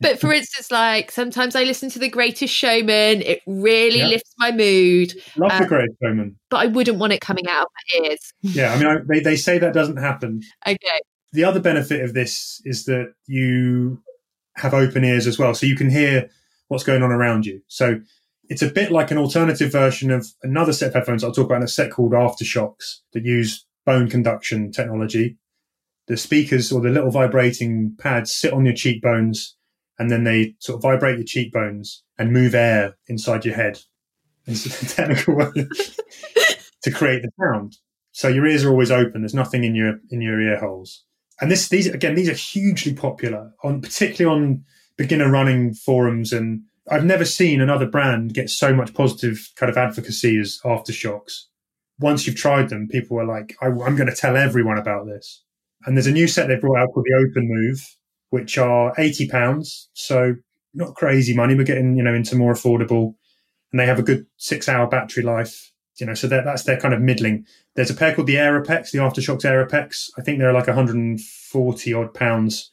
[0.01, 3.22] but for instance, like sometimes I listen to The Greatest Showman.
[3.22, 4.11] It really yep.
[4.11, 5.14] lifts my mood.
[5.37, 8.33] Love um, The Greatest Showman, but I wouldn't want it coming out of my ears.
[8.42, 10.42] Yeah, I mean, I, they they say that doesn't happen.
[10.66, 11.01] Okay.
[11.33, 14.03] The other benefit of this is that you
[14.57, 16.29] have open ears as well, so you can hear
[16.68, 17.62] what's going on around you.
[17.68, 18.01] So
[18.53, 21.57] it's a bit like an alternative version of another set of headphones I'll talk about
[21.57, 25.38] in a set called AfterShokz that use bone conduction technology.
[26.07, 29.57] The speakers or the little vibrating pads sit on your cheekbones
[29.99, 33.81] and then they sort of vibrate your cheekbones and move air inside your head.
[34.45, 35.47] It's a technical way
[36.83, 37.79] to create the sound.
[38.11, 39.23] So your ears are always open.
[39.23, 41.05] There's nothing in your in your ear holes.
[41.41, 44.65] And this these again these are hugely popular on particularly on
[44.99, 49.77] beginner running forums, and I've never seen another brand get so much positive kind of
[49.77, 51.45] advocacy as AfterShokz.
[52.01, 55.45] Once you've tried them, people are like, I, I'm going to tell everyone about this.
[55.85, 57.97] And there's a new set they brought out called the Open Move,
[58.31, 60.37] which are eighty pounds, so
[60.75, 61.55] not crazy money.
[61.55, 63.14] We're getting you know into more affordable,
[63.73, 65.73] and they have a good six hour battery life.
[65.97, 67.47] You know, so that's their kind of middling.
[67.75, 70.11] There's a pair called the Aeropex, the AfterShokz Aeropex.
[70.16, 72.71] I think they're like 140 odd pounds.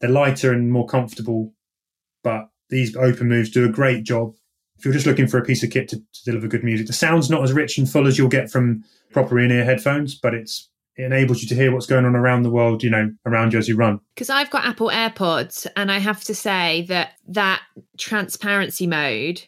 [0.00, 1.52] They're lighter and more comfortable,
[2.24, 4.34] but these open moves do a great job.
[4.78, 6.92] If you're just looking for a piece of kit to, to deliver good music, the
[6.92, 10.68] sound's not as rich and full as you'll get from proper in-ear headphones, but it's
[10.98, 13.58] it enables you to hear what's going on around the world, you know, around you
[13.60, 14.00] as you run.
[14.14, 17.62] Because I've got Apple AirPods, and I have to say that that
[17.96, 19.42] transparency mode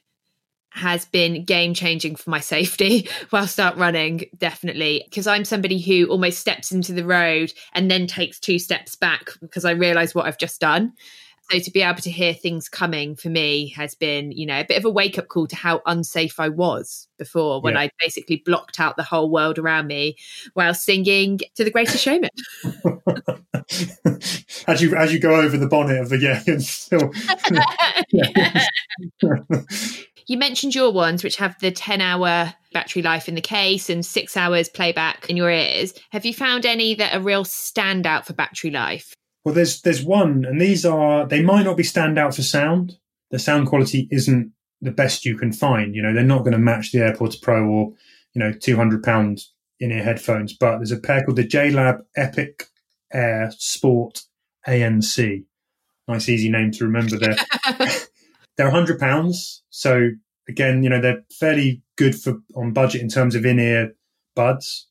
[0.72, 5.02] has been game changing for my safety whilst out running, definitely.
[5.06, 9.30] Because I'm somebody who almost steps into the road and then takes two steps back
[9.40, 10.92] because I realize what I've just done.
[11.50, 14.64] So to be able to hear things coming for me has been, you know, a
[14.64, 17.80] bit of a wake up call to how unsafe I was before when yeah.
[17.80, 20.16] I basically blocked out the whole world around me
[20.54, 22.30] while singing to the greatest showman.
[24.68, 27.10] as you as you go over the bonnet of the yeah, and still
[30.26, 34.06] You mentioned your ones, which have the 10 hour battery life in the case and
[34.06, 35.94] six hours playback in your ears.
[36.10, 39.16] Have you found any that are real standout for battery life?
[39.44, 42.98] Well, there's there's one, and these are they might not be standout for sound.
[43.30, 45.94] The sound quality isn't the best you can find.
[45.94, 47.92] You know, they're not going to match the AirPods Pro or
[48.34, 49.42] you know 200 pound
[49.78, 50.52] in-ear headphones.
[50.52, 52.64] But there's a pair called the JLab Epic
[53.12, 54.22] Air Sport
[54.66, 55.44] ANC.
[56.06, 57.18] Nice, easy name to remember.
[57.18, 57.36] There,
[58.56, 59.62] they're 100 pounds.
[59.70, 60.10] So
[60.48, 63.94] again, you know, they're fairly good for on budget in terms of in-ear
[64.34, 64.88] buds.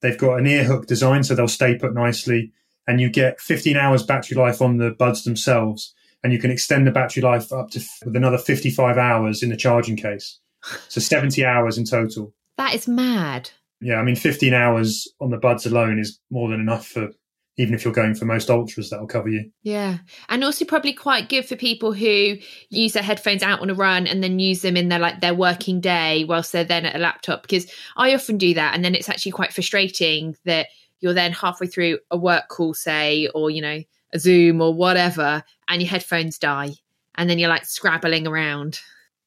[0.00, 2.52] They've got an ear hook design, so they'll stay put nicely
[2.90, 6.86] and you get 15 hours battery life on the buds themselves and you can extend
[6.86, 10.40] the battery life up to with another 55 hours in the charging case.
[10.88, 12.34] So 70 hours in total.
[12.58, 13.50] That is mad.
[13.80, 17.08] Yeah i mean 15 hours on the buds alone is more than enough for
[17.56, 19.50] even if you're going for most ultras that'll cover you.
[19.62, 19.98] Yeah.
[20.30, 22.36] And also probably quite good for people who
[22.70, 25.34] use their headphones out on a run and then use them in their like their
[25.34, 28.94] working day whilst they're then at a laptop because i often do that and then
[28.94, 30.68] it's actually quite frustrating that
[31.00, 33.80] you're then halfway through a work call, say, or, you know,
[34.12, 36.74] a Zoom or whatever, and your headphones die.
[37.16, 38.80] And then you're like scrabbling around.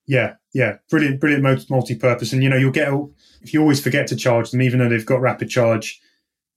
[0.06, 0.78] Yeah, yeah.
[0.90, 2.34] Brilliant, brilliant multi purpose.
[2.34, 2.92] And, you know, you'll get,
[3.42, 6.00] if you always forget to charge them, even though they've got rapid charge,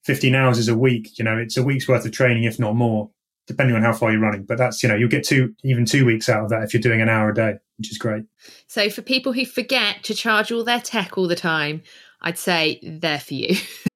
[0.04, 1.18] 15 hours is a week.
[1.18, 3.10] You know, it's a week's worth of training, if not more,
[3.46, 4.44] depending on how far you're running.
[4.44, 6.80] But that's, you know, you'll get two, even two weeks out of that if you're
[6.80, 8.24] doing an hour a day, which is great.
[8.66, 11.82] So for people who forget to charge all their tech all the time,
[12.22, 13.56] I'd say they're for you.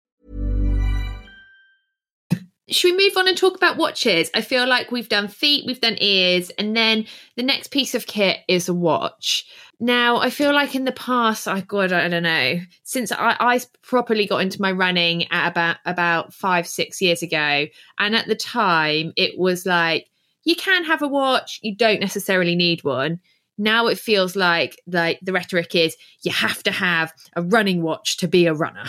[2.71, 4.31] Should we move on and talk about watches?
[4.33, 7.05] I feel like we've done feet, we've done ears, and then
[7.35, 9.45] the next piece of kit is a watch.
[9.79, 13.59] Now, I feel like in the past, I God, I don't know, since I, I
[13.81, 17.67] properly got into my running at about about five, six years ago,
[17.99, 20.07] and at the time, it was like
[20.43, 23.19] you can have a watch, you don't necessarily need one.
[23.57, 28.17] Now it feels like like the rhetoric is you have to have a running watch
[28.17, 28.85] to be a runner.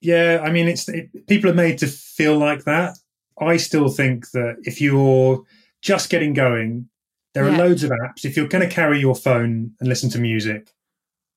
[0.00, 2.98] Yeah, I mean, it's it, people are made to feel like that.
[3.40, 5.44] I still think that if you're
[5.82, 6.88] just getting going,
[7.34, 8.24] there are loads of apps.
[8.24, 10.72] If you're going to carry your phone and listen to music,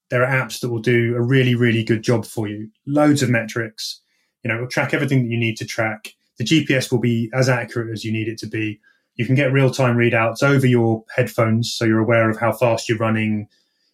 [0.10, 2.70] there are apps that will do a really, really good job for you.
[2.88, 4.02] Loads of metrics.
[4.44, 6.14] You know, it will track everything that you need to track.
[6.38, 8.80] The GPS will be as accurate as you need it to be.
[9.16, 12.88] You can get real time readouts over your headphones, so you're aware of how fast
[12.88, 13.50] you're running,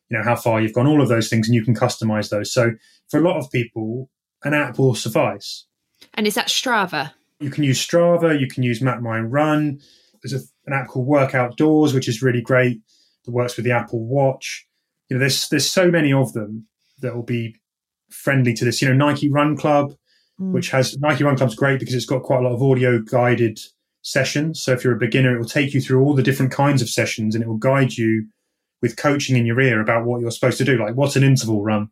[0.09, 2.53] you know, how far you've gone, all of those things, and you can customize those.
[2.53, 2.73] So
[3.09, 4.11] for a lot of people,
[4.43, 5.65] an app will suffice.
[6.13, 7.13] And is that Strava?
[7.45, 9.79] You can use Strava, you can use Map My Run.
[10.23, 12.81] There's a, an app called Work Outdoors, which is really great.
[13.25, 14.65] That works with the Apple Watch.
[15.10, 16.65] You know, there's there's so many of them
[17.01, 17.55] that will be
[18.10, 18.81] friendly to this.
[18.81, 19.93] You know, Nike Run Club,
[20.41, 20.53] mm.
[20.53, 23.60] which has Nike Run Club's great because it's got quite a lot of audio guided
[24.01, 24.63] sessions.
[24.63, 26.89] So if you're a beginner, it will take you through all the different kinds of
[26.89, 28.27] sessions and it will guide you
[28.81, 30.77] with coaching in your ear about what you're supposed to do.
[30.77, 31.89] Like, what's an interval run?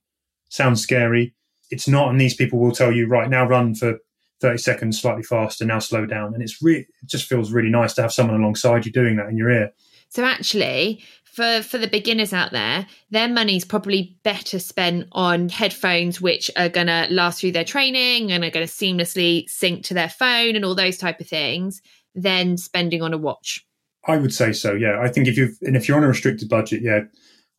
[0.49, 1.35] Sounds scary.
[1.69, 2.09] It's not.
[2.09, 3.99] And these people will tell you, right now, run for
[4.41, 6.33] 30 seconds slightly faster, now slow down.
[6.33, 9.29] And it's really, it just feels really nice to have someone alongside you doing that
[9.29, 9.71] in your ear.
[10.09, 16.21] So actually, for for the beginners out there, their money's probably better spent on headphones
[16.21, 19.95] which are going to last through their training and are going to seamlessly sync to
[19.95, 21.81] their phone and all those type of things
[22.13, 23.65] than spending on a watch.
[24.05, 24.73] I would say so.
[24.73, 27.01] Yeah, I think if you and if you're on a restricted budget, yeah,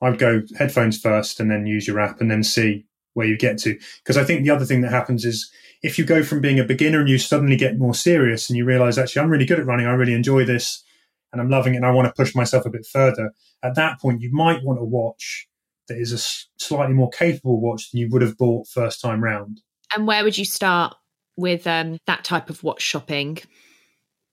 [0.01, 3.59] I'd go headphones first and then use your app and then see where you get
[3.59, 3.79] to.
[4.03, 5.51] Because I think the other thing that happens is
[5.85, 8.65] if you go from being a beginner and you suddenly get more serious and you
[8.65, 10.83] realize actually I'm really good at running, I really enjoy this
[11.31, 14.01] and I'm loving it and I want to push myself a bit further, at that
[14.01, 15.47] point you might want a watch
[15.89, 16.19] that is a
[16.59, 19.61] slightly more capable watch than you would have bought first time round.
[19.95, 20.95] And where would you start
[21.37, 23.39] with um, that type of watch shopping?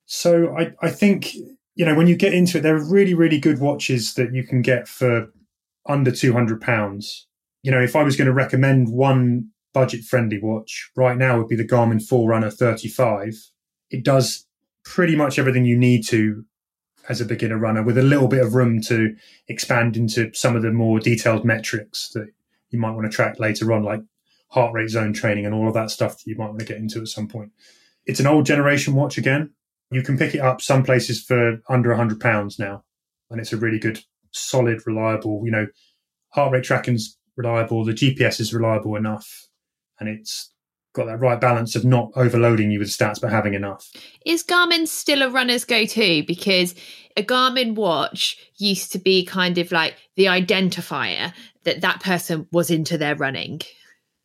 [0.05, 1.35] So I, I think,
[1.75, 4.45] you know, when you get into it, there are really, really good watches that you
[4.45, 5.27] can get for
[5.85, 7.21] under £200.
[7.61, 11.47] You know, if I was going to recommend one budget friendly watch right now would
[11.47, 13.33] be the Garmin Forerunner 35.
[13.89, 14.47] It does
[14.83, 16.45] pretty much everything you need to
[17.09, 19.15] as a beginner runner with a little bit of room to
[19.47, 22.27] expand into some of the more detailed metrics that
[22.69, 24.01] you might want to track later on, like
[24.49, 26.77] heart rate zone training and all of that stuff that you might want to get
[26.77, 27.51] into at some point.
[28.05, 29.51] It's an old generation watch again.
[29.91, 32.83] You can pick it up some places for under a hundred pounds now.
[33.29, 33.99] And it's a really good,
[34.31, 35.67] solid, reliable, you know,
[36.29, 37.83] heart rate tracking's reliable.
[37.85, 39.47] The GPS is reliable enough
[40.01, 40.51] and it's
[40.93, 43.89] got that right balance of not overloading you with stats but having enough.
[44.25, 46.23] Is Garmin still a runner's go to?
[46.23, 46.75] Because
[47.15, 51.31] a Garmin watch used to be kind of like the identifier
[51.63, 53.61] that that person was into their running.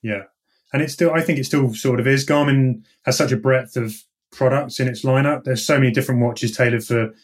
[0.03, 0.25] Yeah.
[0.73, 2.27] And it's still, I think it still sort of is.
[2.27, 3.95] Garmin has such a breadth of
[4.33, 5.45] products in its lineup.
[5.45, 7.15] There's so many different watches tailored for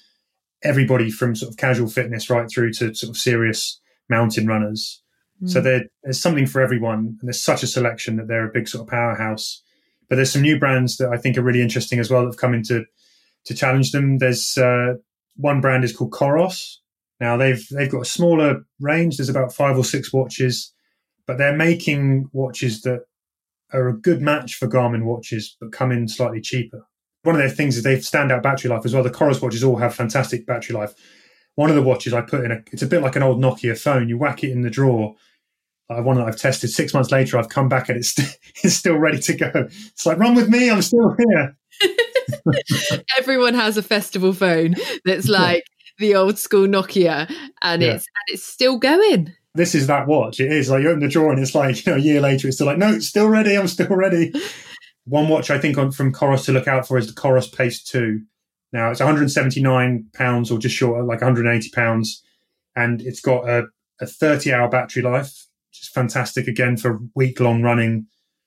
[0.62, 5.01] everybody from sort of casual fitness right through to sort of serious mountain runners.
[5.46, 5.64] So hmm.
[5.64, 8.82] there, there's something for everyone, and there's such a selection that they're a big sort
[8.82, 9.62] of powerhouse.
[10.08, 12.36] But there's some new brands that I think are really interesting as well that have
[12.36, 12.84] come into
[13.46, 14.18] to challenge them.
[14.18, 14.94] There's uh,
[15.36, 16.76] one brand is called Coros.
[17.20, 19.16] Now they've they've got a smaller range.
[19.16, 20.72] There's about five or six watches,
[21.26, 23.04] but they're making watches that
[23.72, 26.86] are a good match for Garmin watches, but come in slightly cheaper.
[27.22, 29.02] One of their things is they stand out battery life as well.
[29.02, 30.94] The Coros watches all have fantastic battery life.
[31.54, 33.78] One of the watches I put in a, it's a bit like an old Nokia
[33.78, 34.08] phone.
[34.08, 35.16] You whack it in the drawer
[35.92, 36.70] I uh, one that I've tested.
[36.70, 39.50] Six months later, I've come back and it's st- it's still ready to go.
[39.54, 40.70] It's like run with me.
[40.70, 41.56] I'm still here.
[43.18, 45.64] Everyone has a festival phone that's like
[45.98, 47.94] the old school Nokia, and yeah.
[47.94, 49.32] it's and it's still going.
[49.54, 50.40] This is that watch.
[50.40, 52.48] It is like you open the drawer and it's like you know a year later
[52.48, 53.56] it's still like no, it's still ready.
[53.56, 54.32] I'm still ready.
[55.04, 57.82] One watch I think on, from Coros to look out for is the Coros Pace
[57.82, 58.22] Two.
[58.72, 62.22] Now it's 179 pounds or just short, like 180 pounds,
[62.74, 63.64] and it's got a,
[64.00, 68.06] a 30 hour battery life which is fantastic again for week long running.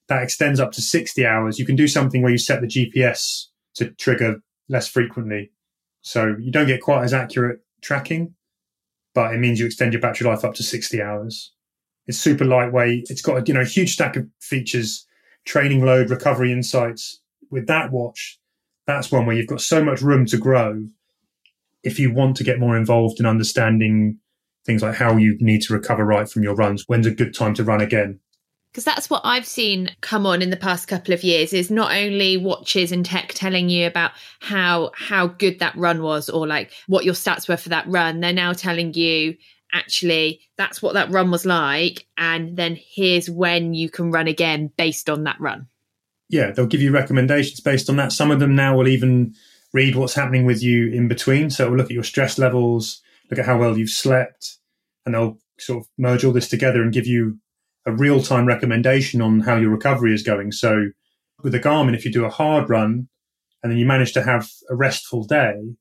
[0.10, 1.58] That extends up to 60 hours.
[1.58, 4.36] You can do something where you set the GPS to trigger
[4.70, 5.52] less frequently.
[6.02, 8.36] So you don't get quite as accurate tracking,
[9.16, 11.52] but it means you extend your battery life up to 60 hours.
[12.06, 13.08] It's super lightweight.
[13.10, 15.08] It's got a you know a huge stack of features,
[15.46, 17.22] training load, recovery insights.
[17.50, 18.40] With that watch,
[18.88, 20.86] that's one where you've got so much room to grow.
[21.84, 24.20] If you want to get more involved in understanding
[24.66, 27.54] things like how you need to recover right from your runs, when's a good time
[27.56, 28.20] to run again.
[28.72, 31.96] Because that's what I've seen come on in the past couple of years is not
[31.96, 36.72] only watches and tech telling you about how how good that run was or like
[36.88, 38.20] what your stats were for that run.
[38.20, 39.38] They're now telling you
[39.72, 44.72] actually that's what that run was like and then here's when you can run again
[44.78, 45.68] based on that run.
[46.30, 48.12] Yeah, they'll give you recommendations based on that.
[48.12, 49.36] Some of them now will even
[49.74, 51.50] read what's happening with you in between.
[51.50, 54.58] So it will look at your stress levels, look at how well you've slept,
[55.06, 57.40] and they'll sort of merge all this together and give you
[57.86, 60.52] a real time recommendation on how your recovery is going.
[60.52, 60.92] So
[61.44, 63.08] with the Garmin, if you do a hard run
[63.62, 65.76] and then you manage to have a restful day,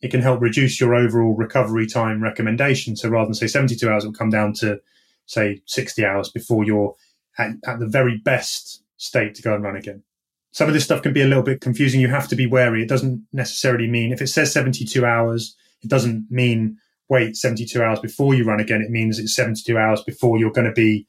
[0.00, 2.96] it can help reduce your overall recovery time recommendation.
[2.96, 4.78] So rather than say 72 hours, it will come down to
[5.26, 6.94] say 60 hours before you're
[7.36, 10.02] at, at the very best state to go and run again.
[10.52, 12.00] Some of this stuff can be a little bit confusing.
[12.00, 12.82] You have to be wary.
[12.82, 16.78] It doesn't necessarily mean if it says 72 hours, it doesn't mean
[17.08, 20.66] wait 72 hours before you run again, it means it's 72 hours before you're going
[20.66, 21.06] to be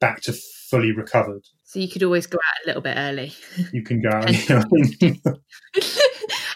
[0.00, 1.42] back to fully recovered.
[1.64, 3.32] So you could always go out a little bit early.
[3.72, 4.28] You can go out.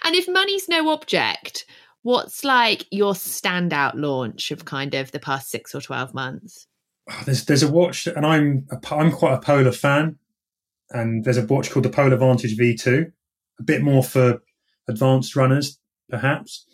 [0.04, 1.66] and if money's no object,
[2.02, 6.66] what's like your standout launch of kind of the past six or 12 months?
[7.10, 10.18] Oh, there's there's a watch, and I'm a, I'm quite a polar fan,
[10.94, 13.12] and there's a watch called the Polar Vantage V2,
[13.58, 14.40] a bit more for
[14.88, 15.78] advanced runners,
[16.08, 16.64] perhaps,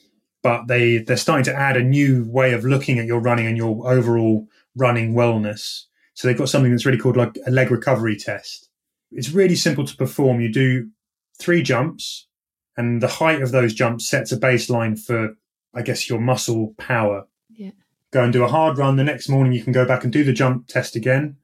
[0.43, 3.57] but they they're starting to add a new way of looking at your running and
[3.57, 4.47] your overall
[4.77, 5.85] running wellness.
[6.15, 8.69] So they've got something that's really called like a leg recovery test.
[9.11, 10.41] It's really simple to perform.
[10.41, 10.91] You do
[11.39, 12.29] three jumps,
[12.77, 15.35] and the height of those jumps sets a baseline for,
[15.75, 17.27] I guess, your muscle power.
[17.49, 17.71] Yeah.
[18.13, 18.97] Go and do a hard run.
[18.97, 21.37] The next morning, you can go back and do the jump test again,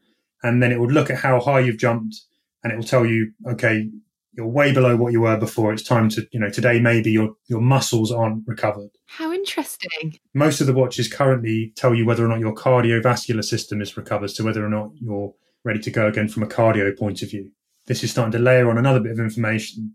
[0.43, 2.21] and then it will look at how high you've jumped,
[2.63, 3.89] and it will tell you, okay,
[4.37, 5.73] you're way below what you were before.
[5.73, 8.91] It's time to, you know, today maybe your your muscles aren't recovered.
[9.07, 10.19] How interesting.
[10.35, 14.31] Most of the watches currently tell you whether or not your cardiovascular system is recovered,
[14.31, 15.35] so whether or not you're
[15.65, 17.51] ready to go again from a cardio point of view.
[17.87, 19.95] This is starting to layer on another bit of information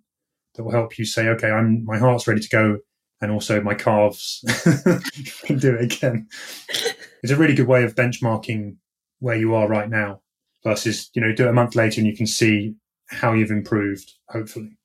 [0.56, 2.80] that will help you say, okay, I'm my heart's ready to go,
[3.22, 4.44] and also my calves
[5.44, 6.28] can do it again.
[7.24, 8.78] It's a really good way of benchmarking
[9.20, 10.22] where you are right now
[10.64, 12.76] versus, you know, do it a month later and you can see
[13.10, 14.78] how you've improved, hopefully.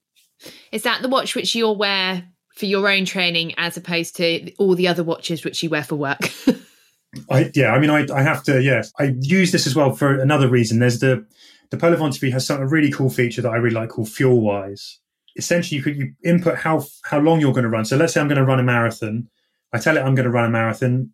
[0.73, 2.25] Is that the watch which you'll wear
[2.55, 5.97] for your own training as opposed to all the other watches which you wear for
[5.97, 6.31] work?
[7.31, 8.93] I, yeah, I mean, I, I have to, yes.
[8.99, 10.81] I use this as well for another reason.
[10.81, 11.27] There's the,
[11.71, 14.41] the Polar Vantage has some, a really cool feature that I really like called Fuel
[14.41, 15.01] Wise.
[15.37, 17.85] Essentially, you could you input how how long you're going to run.
[17.85, 19.29] So let's say I'm going to run a marathon.
[19.73, 21.13] I tell it I'm going to run a marathon.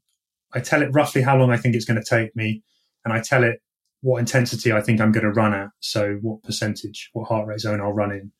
[0.52, 2.62] I tell it roughly how long I think it's going to take me,
[3.04, 3.60] and I tell it
[4.03, 5.70] what intensity I think I'm going to run at.
[5.80, 8.30] So what percentage, what heart rate zone I'll run in.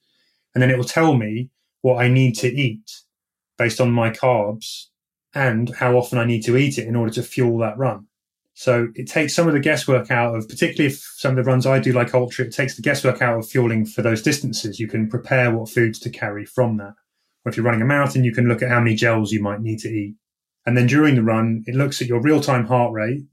[0.55, 1.51] And then it will tell me
[1.81, 2.91] what I need to eat
[3.57, 4.87] based on my carbs
[5.35, 8.07] and how often I need to eat it in order to fuel that run.
[8.55, 11.65] So it takes some of the guesswork out of, particularly if some of the runs
[11.65, 14.79] I do like ultra, it takes the guesswork out of fueling for those distances.
[14.79, 16.95] You can prepare what foods to carry from that.
[17.45, 19.63] Or if you're running a marathon, you can look at how many gels you might
[19.63, 20.17] need to eat.
[20.67, 23.25] And then during the run, it looks at your real time heart rate.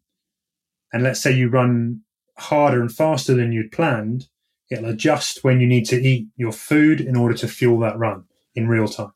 [0.93, 2.01] And let's say you run
[2.41, 4.27] harder and faster than you'd planned,
[4.69, 8.25] it'll adjust when you need to eat your food in order to fuel that run
[8.55, 9.13] in real time.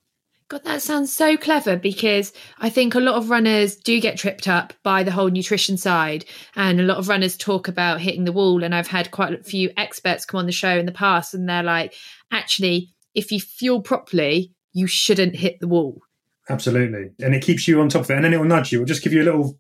[0.50, 4.48] God, that sounds so clever because I think a lot of runners do get tripped
[4.48, 6.26] up by the whole nutrition side.
[6.56, 8.64] And a lot of runners talk about hitting the wall.
[8.64, 11.50] And I've had quite a few experts come on the show in the past, and
[11.50, 11.96] they're like,
[12.32, 16.02] actually, if you fuel properly, you shouldn't hit the wall.
[16.50, 17.12] Absolutely.
[17.20, 18.16] And it keeps you on top of it.
[18.16, 18.80] And then it will nudge you.
[18.80, 19.58] It'll just give you a little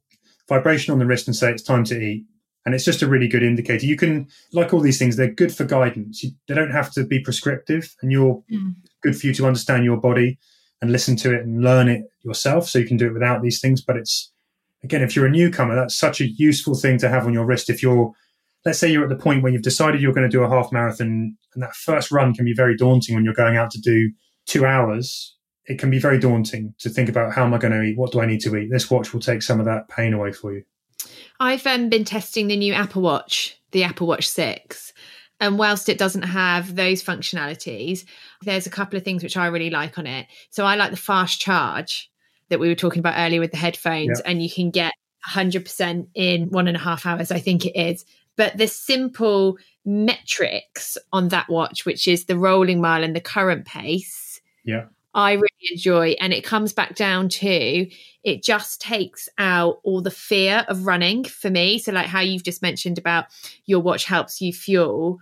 [0.50, 2.26] vibration on the wrist and say it's time to eat.
[2.66, 3.86] And it's just a really good indicator.
[3.86, 6.24] You can, like all these things, they're good for guidance.
[6.24, 8.76] You, they don't have to be prescriptive, and you're mm.
[9.02, 10.40] good for you to understand your body
[10.82, 12.70] and listen to it and learn it yourself.
[12.70, 13.82] So you can do it without these things.
[13.82, 14.32] But it's,
[14.84, 17.70] again, if you're a newcomer, that's such a useful thing to have on your wrist.
[17.70, 18.14] If you're,
[18.66, 20.72] let's say you're at the point where you've decided you're going to do a half
[20.72, 24.12] marathon, and that first run can be very daunting when you're going out to do
[24.46, 25.36] two hours.
[25.66, 27.98] It can be very daunting to think about how am I going to eat?
[27.98, 28.70] What do I need to eat?
[28.72, 30.64] This watch will take some of that pain away for you.
[31.44, 34.94] I've um, been testing the new Apple Watch, the Apple Watch 6.
[35.42, 38.06] And whilst it doesn't have those functionalities,
[38.44, 40.28] there's a couple of things which I really like on it.
[40.52, 42.10] So I like the fast charge
[42.48, 44.94] that we were talking about earlier with the headphones, and you can get
[45.30, 48.06] 100% in one and a half hours, I think it is.
[48.38, 53.66] But the simple metrics on that watch, which is the rolling mile and the current
[53.66, 54.86] pace, yeah.
[55.14, 56.16] I really enjoy.
[56.20, 57.88] And it comes back down to
[58.24, 61.78] it just takes out all the fear of running for me.
[61.80, 63.26] So, like how you've just mentioned about
[63.66, 65.20] your watch helps you fuel.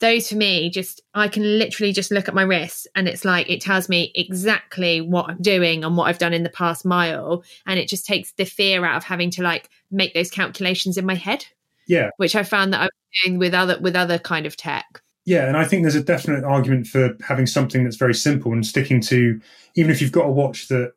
[0.00, 3.50] Those for me, just I can literally just look at my wrist and it's like
[3.50, 7.42] it tells me exactly what I'm doing and what I've done in the past mile.
[7.66, 11.04] And it just takes the fear out of having to like make those calculations in
[11.04, 11.46] my head.
[11.88, 12.10] Yeah.
[12.18, 12.88] Which I found that I'm
[13.24, 15.02] doing with other with other kind of tech.
[15.28, 18.66] Yeah, and I think there's a definite argument for having something that's very simple and
[18.66, 19.38] sticking to,
[19.74, 20.94] even if you've got a watch that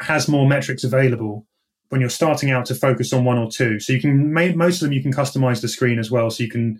[0.00, 1.46] has more metrics available,
[1.88, 3.80] when you're starting out to focus on one or two.
[3.80, 6.28] So you can make most of them, you can customize the screen as well.
[6.28, 6.78] So you can,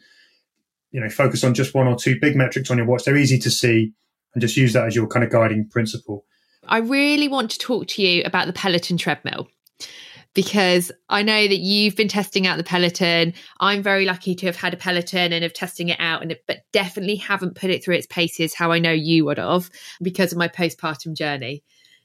[0.90, 3.04] you know, focus on just one or two big metrics on your watch.
[3.04, 3.94] They're easy to see
[4.34, 6.26] and just use that as your kind of guiding principle.
[6.68, 9.48] I really want to talk to you about the Peloton treadmill
[10.34, 13.34] because I know that you've been testing out the Peloton.
[13.58, 16.60] I'm very lucky to have had a Peloton and of testing it out, and but
[16.72, 19.70] definitely haven't put it through its paces how I know you would have
[20.02, 21.62] because of my postpartum journey.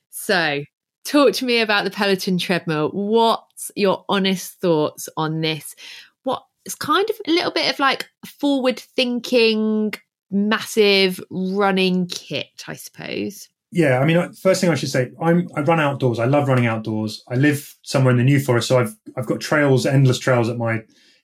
[0.09, 0.63] So,
[1.03, 2.89] talk to me about the Peloton treadmill.
[2.89, 5.75] What's your honest thoughts on this?
[6.23, 9.93] What it's kind of a little bit of like forward thinking,
[10.31, 15.59] massive running kit, I suppose yeah, I mean, first thing I should say, I'm I
[15.59, 16.17] run outdoors.
[16.17, 17.21] I love running outdoors.
[17.27, 20.57] I live somewhere in the New Forest, so I've I've got trails, endless trails at
[20.57, 20.79] my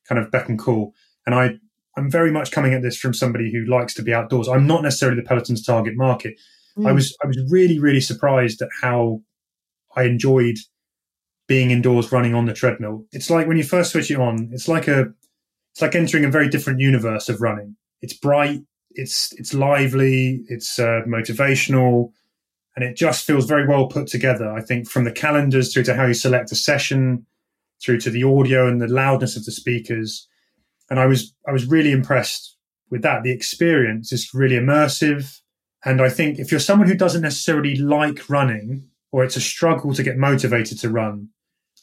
[0.05, 0.93] kind of beck and call,
[1.25, 1.51] and I
[1.95, 4.49] I'm very much coming at this from somebody who likes to be outdoors.
[4.49, 6.35] I'm not necessarily the Peloton's target market.
[6.77, 6.89] Mm.
[6.89, 9.21] I was I was really really surprised at how
[9.95, 10.57] I enjoyed
[11.47, 13.05] being indoors running on the treadmill.
[13.13, 15.05] It's like when you first switch it on, it's like a
[15.71, 17.77] it's like entering a very different universe of running.
[18.01, 22.11] It's bright, it's it's lively, it's uh, motivational
[22.75, 24.51] And it just feels very well put together.
[24.51, 27.25] I think from the calendars through to how you select a session,
[27.81, 30.27] through to the audio and the loudness of the speakers.
[30.89, 32.55] And I was I was really impressed
[32.89, 33.23] with that.
[33.23, 35.39] The experience is really immersive.
[35.83, 39.93] And I think if you're someone who doesn't necessarily like running, or it's a struggle
[39.95, 41.29] to get motivated to run,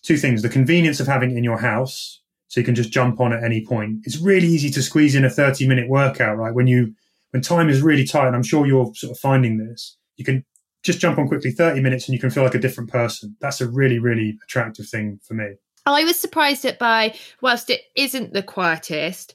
[0.03, 3.21] two things the convenience of having it in your house, so you can just jump
[3.21, 4.01] on at any point.
[4.05, 6.55] It's really easy to squeeze in a 30 minute workout, right?
[6.55, 6.95] When you
[7.31, 10.45] when time is really tight, and I'm sure you're sort of finding this, you can
[10.83, 13.37] just jump on quickly 30 minutes and you can feel like a different person.
[13.41, 15.55] That's a really, really attractive thing for me.
[15.87, 19.35] I was surprised at by, whilst it isn't the quietest,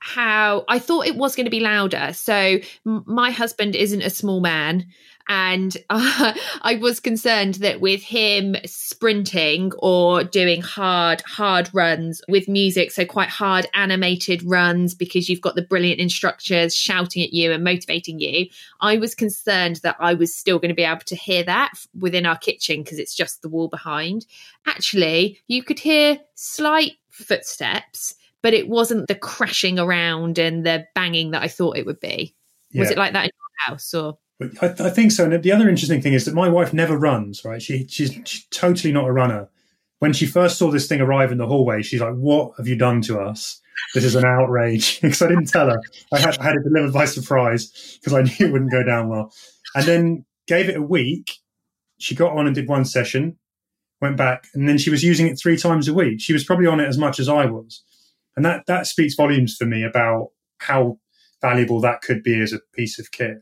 [0.00, 2.12] how I thought it was going to be louder.
[2.12, 4.86] So my husband isn't a small man,
[5.28, 12.48] and uh, I was concerned that with him sprinting or doing hard hard runs with
[12.48, 17.52] music, so quite hard animated runs because you've got the brilliant instructors shouting at you
[17.52, 18.46] and motivating you.
[18.80, 22.26] I was concerned that I was still going to be able to hear that within
[22.26, 24.26] our kitchen because it's just the wall behind.
[24.66, 31.32] Actually, you could hear slight footsteps but it wasn't the crashing around and the banging
[31.32, 32.34] that I thought it would be.
[32.70, 32.80] Yeah.
[32.80, 34.18] Was it like that in your house or?
[34.40, 35.24] I, I, think so.
[35.24, 37.44] And the other interesting thing is that my wife never runs.
[37.44, 37.60] Right?
[37.60, 39.48] She she's, she's totally not a runner.
[39.98, 42.76] When she first saw this thing arrive in the hallway, she's like, "What have you
[42.76, 43.60] done to us?
[43.94, 45.80] This is an outrage." because I didn't tell her.
[46.12, 49.08] I had, I had it delivered by surprise because I knew it wouldn't go down
[49.08, 49.32] well.
[49.74, 51.32] And then gave it a week.
[51.98, 53.38] She got on and did one session,
[54.00, 56.20] went back, and then she was using it three times a week.
[56.20, 57.82] She was probably on it as much as I was.
[58.36, 60.28] And that, that speaks volumes for me about
[60.58, 61.00] how
[61.42, 63.38] valuable that could be as a piece of kit.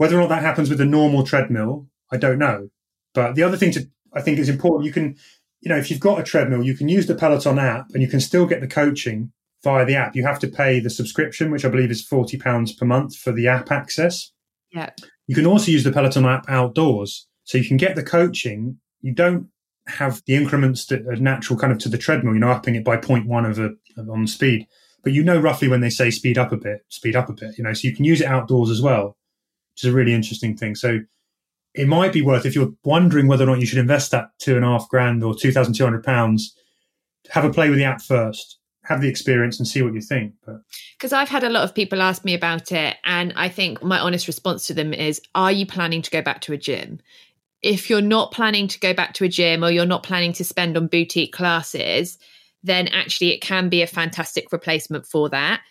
[0.00, 2.70] Whether or not that happens with a normal treadmill, I don't know.
[3.12, 5.14] But the other thing to I think is important, you can,
[5.60, 8.08] you know, if you've got a treadmill, you can use the Peloton app and you
[8.08, 9.30] can still get the coaching
[9.62, 10.16] via the app.
[10.16, 13.30] You have to pay the subscription, which I believe is forty pounds per month for
[13.30, 14.32] the app access.
[14.72, 14.88] Yeah.
[15.26, 17.28] You can also use the Peloton app outdoors.
[17.44, 18.78] So you can get the coaching.
[19.02, 19.48] You don't
[19.86, 22.84] have the increments that are natural kind of to the treadmill, you know, upping it
[22.84, 24.66] by 0.1 of a on speed.
[25.04, 27.58] But you know roughly when they say speed up a bit, speed up a bit,
[27.58, 29.18] you know, so you can use it outdoors as well,
[29.72, 30.74] which is a really interesting thing.
[30.74, 31.00] So
[31.74, 34.56] it might be worth if you're wondering whether or not you should invest that two
[34.56, 36.56] and a half grand or two thousand two hundred pounds,
[37.30, 40.34] have a play with the app first, have the experience and see what you think.
[40.98, 43.98] Because I've had a lot of people ask me about it, and I think my
[43.98, 47.00] honest response to them is, "Are you planning to go back to a gym?"
[47.62, 50.44] if you're not planning to go back to a gym or you're not planning to
[50.44, 52.18] spend on boutique classes,
[52.62, 55.62] then actually it can be a fantastic replacement for that.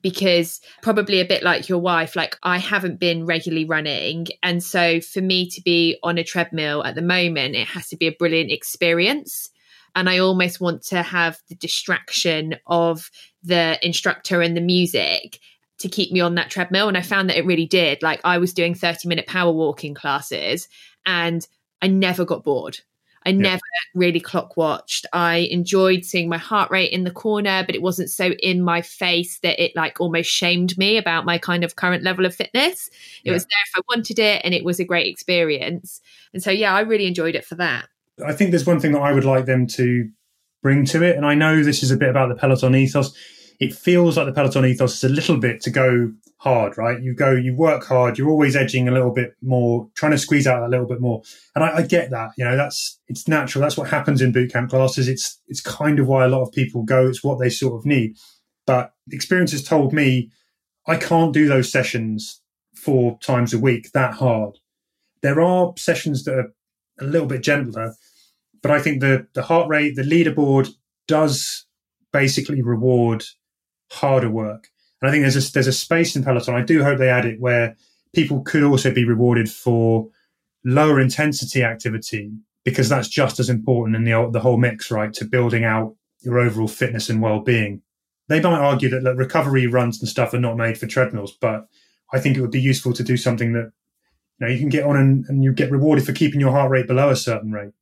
[0.00, 4.28] Because probably a bit like your wife, like I haven't been regularly running.
[4.42, 7.96] And so for me to be on a treadmill at the moment, it has to
[7.96, 9.50] be a brilliant experience.
[9.94, 13.10] And I almost want to have the distraction of
[13.42, 15.38] the instructor and the music
[15.78, 16.88] to keep me on that treadmill.
[16.88, 18.02] And I found that it really did.
[18.02, 20.68] Like I was doing 30 minute power walking classes
[21.04, 21.46] and
[21.82, 22.80] I never got bored.
[23.24, 23.42] I yeah.
[23.42, 23.62] never
[23.94, 25.06] really clock watched.
[25.12, 28.82] I enjoyed seeing my heart rate in the corner, but it wasn't so in my
[28.82, 32.88] face that it like almost shamed me about my kind of current level of fitness.
[33.24, 33.32] It yeah.
[33.32, 36.00] was there if I wanted it and it was a great experience.
[36.32, 37.86] And so, yeah, I really enjoyed it for that.
[38.24, 40.08] I think there's one thing that I would like them to
[40.62, 41.16] bring to it.
[41.16, 43.14] And I know this is a bit about the Peloton ethos.
[43.60, 46.12] It feels like the Peloton ethos is a little bit to go
[46.42, 47.00] hard, right?
[47.00, 50.44] You go, you work hard, you're always edging a little bit more, trying to squeeze
[50.44, 51.22] out a little bit more.
[51.54, 53.62] And I, I get that, you know, that's, it's natural.
[53.62, 55.06] That's what happens in bootcamp classes.
[55.06, 57.06] It's, it's kind of why a lot of people go.
[57.06, 58.16] It's what they sort of need.
[58.66, 60.32] But experience has told me
[60.88, 62.42] I can't do those sessions
[62.74, 64.58] four times a week that hard.
[65.22, 66.52] There are sessions that are
[67.00, 67.94] a little bit gentler,
[68.62, 70.70] but I think the, the heart rate, the leaderboard
[71.06, 71.66] does
[72.12, 73.22] basically reward
[73.92, 74.71] harder work.
[75.02, 76.54] And I think there's a, there's a space in Peloton.
[76.54, 77.76] I do hope they add it where
[78.14, 80.08] people could also be rewarded for
[80.64, 82.30] lower intensity activity
[82.64, 85.12] because that's just as important in the the whole mix, right?
[85.14, 87.82] To building out your overall fitness and well being.
[88.28, 91.66] They might argue that like, recovery runs and stuff are not made for treadmills, but
[92.12, 93.72] I think it would be useful to do something that
[94.38, 96.70] you know you can get on and, and you get rewarded for keeping your heart
[96.70, 97.72] rate below a certain rate.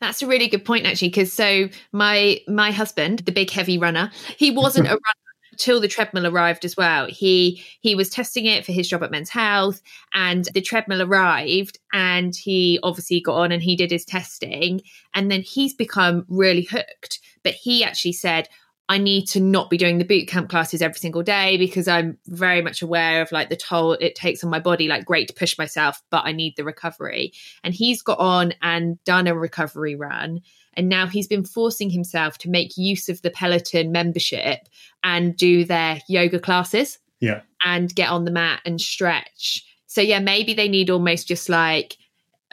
[0.00, 4.12] That's a really good point, actually, because so my my husband, the big heavy runner,
[4.36, 5.25] he wasn't a runner
[5.58, 7.06] till the treadmill arrived as well.
[7.06, 9.80] He he was testing it for his job at Men's Health,
[10.14, 14.82] and the treadmill arrived, and he obviously got on and he did his testing,
[15.14, 17.20] and then he's become really hooked.
[17.42, 18.48] But he actually said,
[18.88, 22.18] I need to not be doing the boot camp classes every single day because I'm
[22.26, 24.86] very much aware of like the toll it takes on my body.
[24.86, 27.32] Like, great to push myself, but I need the recovery.
[27.64, 30.40] And he's got on and done a recovery run.
[30.76, 34.68] And now he's been forcing himself to make use of the Peloton membership
[35.02, 36.98] and do their yoga classes.
[37.20, 37.40] Yeah.
[37.64, 41.96] And get on the mat and stretch So yeah, maybe they need almost just like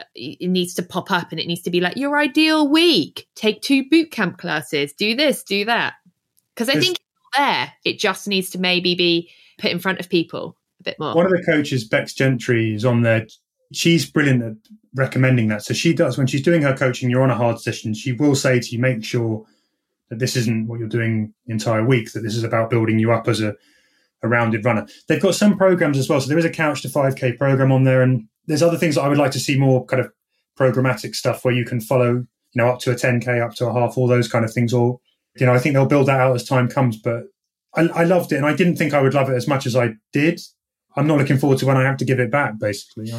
[0.00, 3.28] uh, it needs to pop up and it needs to be like your ideal week.
[3.34, 5.94] Take two boot camp classes, do this, do that.
[6.54, 6.98] Because I think
[7.36, 11.14] there, it just needs to maybe be put in front of people a bit more.
[11.14, 13.26] One of the coaches, Bex Gentry, is on there.
[13.74, 14.52] She's brilliant at
[14.94, 15.62] recommending that.
[15.62, 17.10] So she does when she's doing her coaching.
[17.10, 17.94] You're on a hard session.
[17.94, 19.44] She will say to you, make sure
[20.10, 22.12] that this isn't what you're doing the entire week.
[22.12, 23.54] That this is about building you up as a,
[24.22, 24.86] a rounded runner.
[25.08, 26.20] They've got some programs as well.
[26.20, 29.02] So there is a Couch to 5K program on there, and there's other things that
[29.02, 30.12] I would like to see more kind of
[30.58, 33.72] programmatic stuff where you can follow, you know, up to a 10k, up to a
[33.72, 34.72] half, all those kind of things.
[34.72, 35.00] Or,
[35.36, 36.96] you know, I think they'll build that out as time comes.
[36.96, 37.24] But
[37.74, 39.74] I, I loved it, and I didn't think I would love it as much as
[39.74, 40.40] I did.
[40.96, 42.58] I'm not looking forward to when I have to give it back.
[42.58, 43.12] Basically,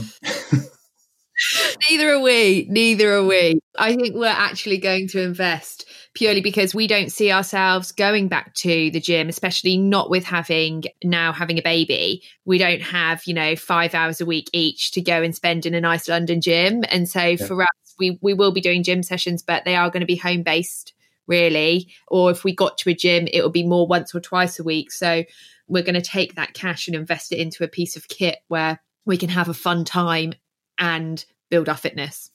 [1.90, 2.68] neither are we.
[2.70, 3.60] Neither are we.
[3.78, 8.54] I think we're actually going to invest purely because we don't see ourselves going back
[8.56, 12.24] to the gym, especially not with having now having a baby.
[12.46, 15.74] We don't have, you know, five hours a week each to go and spend in
[15.74, 16.84] a nice London gym.
[16.90, 17.46] And so yeah.
[17.46, 20.16] for us, we, we will be doing gym sessions, but they are going to be
[20.16, 20.94] home based
[21.28, 21.90] really.
[22.08, 24.64] Or if we got to a gym, it will be more once or twice a
[24.64, 24.92] week.
[24.92, 25.24] So
[25.68, 28.80] we're going to take that cash and invest it into a piece of kit where
[29.06, 30.34] we can have a fun time
[30.78, 32.32] and build our fitness.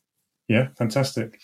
[0.49, 1.41] Yeah, fantastic.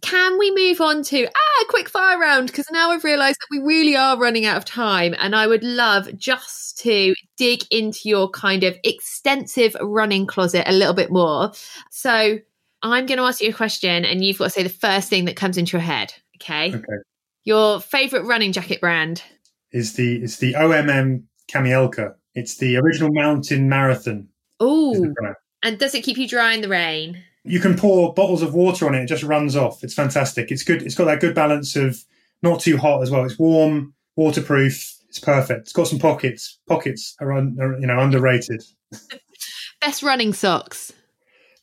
[0.00, 2.48] Can we move on to ah, a quick fire round?
[2.48, 5.62] Because now I've realised that we really are running out of time, and I would
[5.62, 11.52] love just to dig into your kind of extensive running closet a little bit more.
[11.90, 12.38] So
[12.82, 15.26] I'm going to ask you a question, and you've got to say the first thing
[15.26, 16.12] that comes into your head.
[16.42, 16.74] Okay.
[16.74, 16.84] Okay.
[17.44, 19.22] Your favourite running jacket brand
[19.70, 22.14] is the it's the OMM Kamleika.
[22.34, 24.28] It's the original mountain marathon.
[24.58, 25.12] Oh,
[25.62, 27.22] and does it keep you dry in the rain?
[27.44, 29.82] You can pour bottles of water on it; it just runs off.
[29.82, 30.50] It's fantastic.
[30.50, 30.82] It's good.
[30.82, 32.04] It's got that good balance of
[32.42, 33.24] not too hot as well.
[33.24, 34.96] It's warm, waterproof.
[35.08, 35.62] It's perfect.
[35.62, 36.58] It's got some pockets.
[36.66, 38.62] Pockets are, un, are you know underrated.
[39.80, 40.92] Best running socks.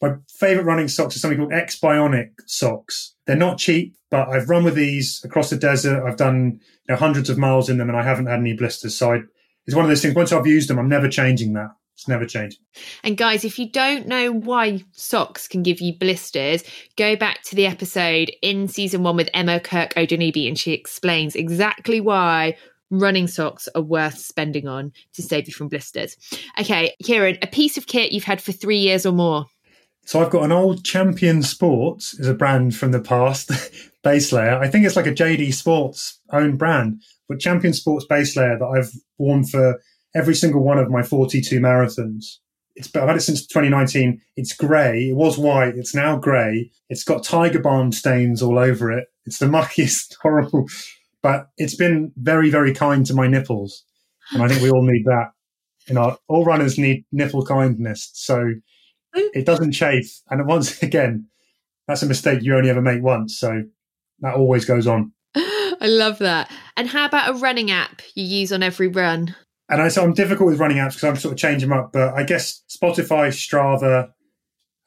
[0.02, 3.16] My favorite running socks are something called X Bionic socks.
[3.26, 6.06] They're not cheap, but I've run with these across the desert.
[6.06, 8.96] I've done you know, hundreds of miles in them, and I haven't had any blisters.
[8.96, 9.22] So I,
[9.66, 10.16] it's one of those things.
[10.16, 11.72] Once I've used them, I'm never changing that.
[12.00, 12.60] It's never changed.
[13.04, 16.64] And guys, if you don't know why socks can give you blisters,
[16.96, 21.36] go back to the episode in season one with Emma Kirk Odunubi, and she explains
[21.36, 22.56] exactly why
[22.90, 26.16] running socks are worth spending on to save you from blisters.
[26.58, 29.48] Okay, Kieran, a piece of kit you've had for three years or more.
[30.06, 33.52] So I've got an old Champion Sports is a brand from the past
[34.04, 34.58] base layer.
[34.58, 38.66] I think it's like a JD Sports own brand, but Champion Sports base layer that
[38.66, 39.82] I've worn for
[40.16, 42.38] every single one of my 42 marathons.
[42.76, 44.22] It's, I've had it since 2019.
[44.38, 45.10] It's grey.
[45.10, 45.76] It was white.
[45.76, 46.72] It's now grey.
[46.90, 49.08] It's got tiger balm stains all over it.
[49.26, 50.68] It's the muckiest, horrible,
[51.22, 53.84] but it's been very, very kind to my nipples.
[54.32, 55.32] And I think we all need that.
[55.88, 58.12] You know, all runners need nipple kindness.
[58.14, 58.54] So
[59.14, 60.22] it doesn't chafe.
[60.30, 61.28] And once again,
[61.88, 63.38] that's a mistake you only ever make once.
[63.40, 63.64] So
[64.20, 65.12] that always goes on.
[65.36, 66.52] I love that.
[66.78, 69.36] And how about a running app you use on every run?
[69.70, 71.92] And I, so I'm difficult with running apps because I'm sort of changing them up.
[71.94, 74.10] But I guess Spotify, Strava,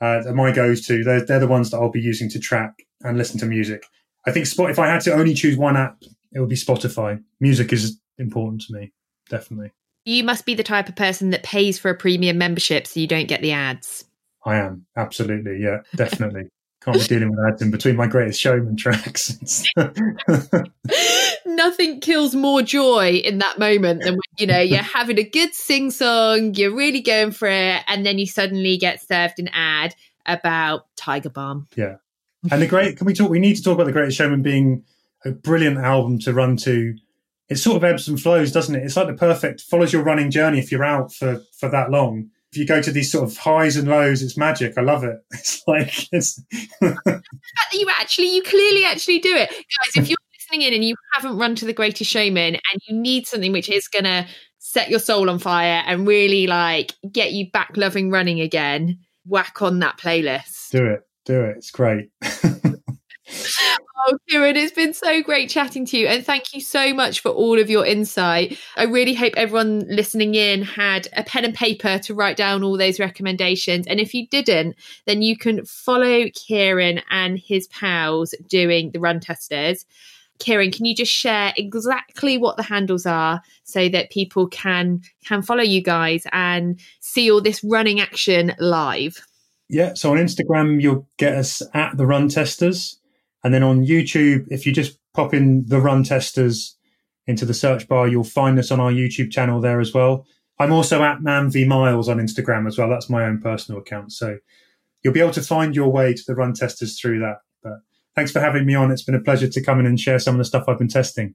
[0.00, 1.04] uh, are my goes to.
[1.04, 3.84] They're, they're the ones that I'll be using to track and listen to music.
[4.26, 6.02] I think Spot, if I had to only choose one app,
[6.32, 7.22] it would be Spotify.
[7.40, 8.92] Music is important to me,
[9.28, 9.70] definitely.
[10.04, 13.06] You must be the type of person that pays for a premium membership so you
[13.06, 14.04] don't get the ads.
[14.44, 16.48] I am absolutely, yeah, definitely.
[16.82, 19.38] Can't be dealing with ads in between my greatest showman tracks.
[21.56, 25.54] Nothing kills more joy in that moment than when, you know, you're having a good
[25.54, 29.94] sing song, you're really going for it, and then you suddenly get served an ad
[30.26, 31.68] about Tiger Balm.
[31.76, 31.96] Yeah.
[32.50, 33.30] And the great, can we talk?
[33.30, 34.84] We need to talk about The Greatest Showman being
[35.24, 36.96] a brilliant album to run to.
[37.48, 38.82] It sort of ebbs and flows, doesn't it?
[38.82, 42.30] It's like the perfect, follows your running journey if you're out for, for that long
[42.52, 44.76] if you go to these sort of highs and lows, it's magic.
[44.76, 45.24] I love it.
[45.32, 46.34] It's like it's
[46.80, 49.96] the fact that you actually, you clearly actually do it, guys.
[49.96, 50.18] If you're
[50.52, 53.68] listening in and you haven't run to the Greatest Showman, and you need something which
[53.68, 54.26] is going to
[54.58, 59.62] set your soul on fire and really like get you back loving running again, whack
[59.62, 60.70] on that playlist.
[60.70, 61.56] Do it, do it.
[61.58, 62.10] It's great.
[64.04, 66.08] Oh, Kieran, it's been so great chatting to you.
[66.08, 68.58] And thank you so much for all of your insight.
[68.76, 72.76] I really hope everyone listening in had a pen and paper to write down all
[72.76, 73.86] those recommendations.
[73.86, 74.74] And if you didn't,
[75.06, 79.86] then you can follow Kieran and his pals doing the run testers.
[80.42, 85.40] Kieran, can you just share exactly what the handles are so that people can can
[85.42, 89.24] follow you guys and see all this running action live?
[89.68, 92.98] Yeah, so on Instagram you'll get us at the run testers.
[93.44, 96.76] And then on YouTube, if you just pop in the run testers
[97.26, 100.26] into the search bar, you'll find us on our YouTube channel there as well.
[100.58, 102.88] I'm also at Manv Miles on Instagram as well.
[102.88, 104.12] That's my own personal account.
[104.12, 104.38] So
[105.02, 107.38] you'll be able to find your way to the run testers through that.
[108.14, 108.90] Thanks for having me on.
[108.90, 110.88] It's been a pleasure to come in and share some of the stuff I've been
[110.88, 111.34] testing.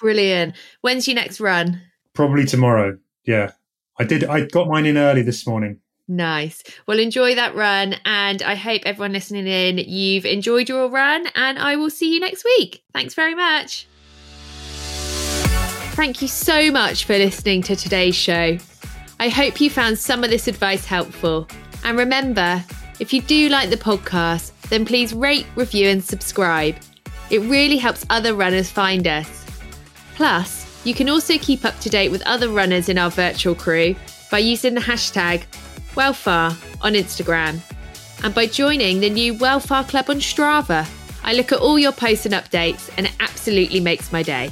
[0.00, 0.54] Brilliant.
[0.80, 1.80] When's your next run?
[2.14, 2.98] Probably tomorrow.
[3.24, 3.52] Yeah.
[3.98, 5.80] I did I got mine in early this morning.
[6.08, 6.62] Nice.
[6.86, 7.96] Well, enjoy that run.
[8.04, 11.26] And I hope everyone listening in, you've enjoyed your run.
[11.34, 12.82] And I will see you next week.
[12.92, 13.86] Thanks very much.
[15.94, 18.58] Thank you so much for listening to today's show.
[19.20, 21.46] I hope you found some of this advice helpful.
[21.84, 22.64] And remember,
[22.98, 26.76] if you do like the podcast, then please rate, review, and subscribe.
[27.30, 29.44] It really helps other runners find us.
[30.14, 33.94] Plus, you can also keep up to date with other runners in our virtual crew
[34.30, 35.44] by using the hashtag
[35.94, 37.60] Welfare on Instagram
[38.24, 40.88] and by joining the new Welfare Club on Strava.
[41.22, 44.50] I look at all your posts and updates and it absolutely makes my day.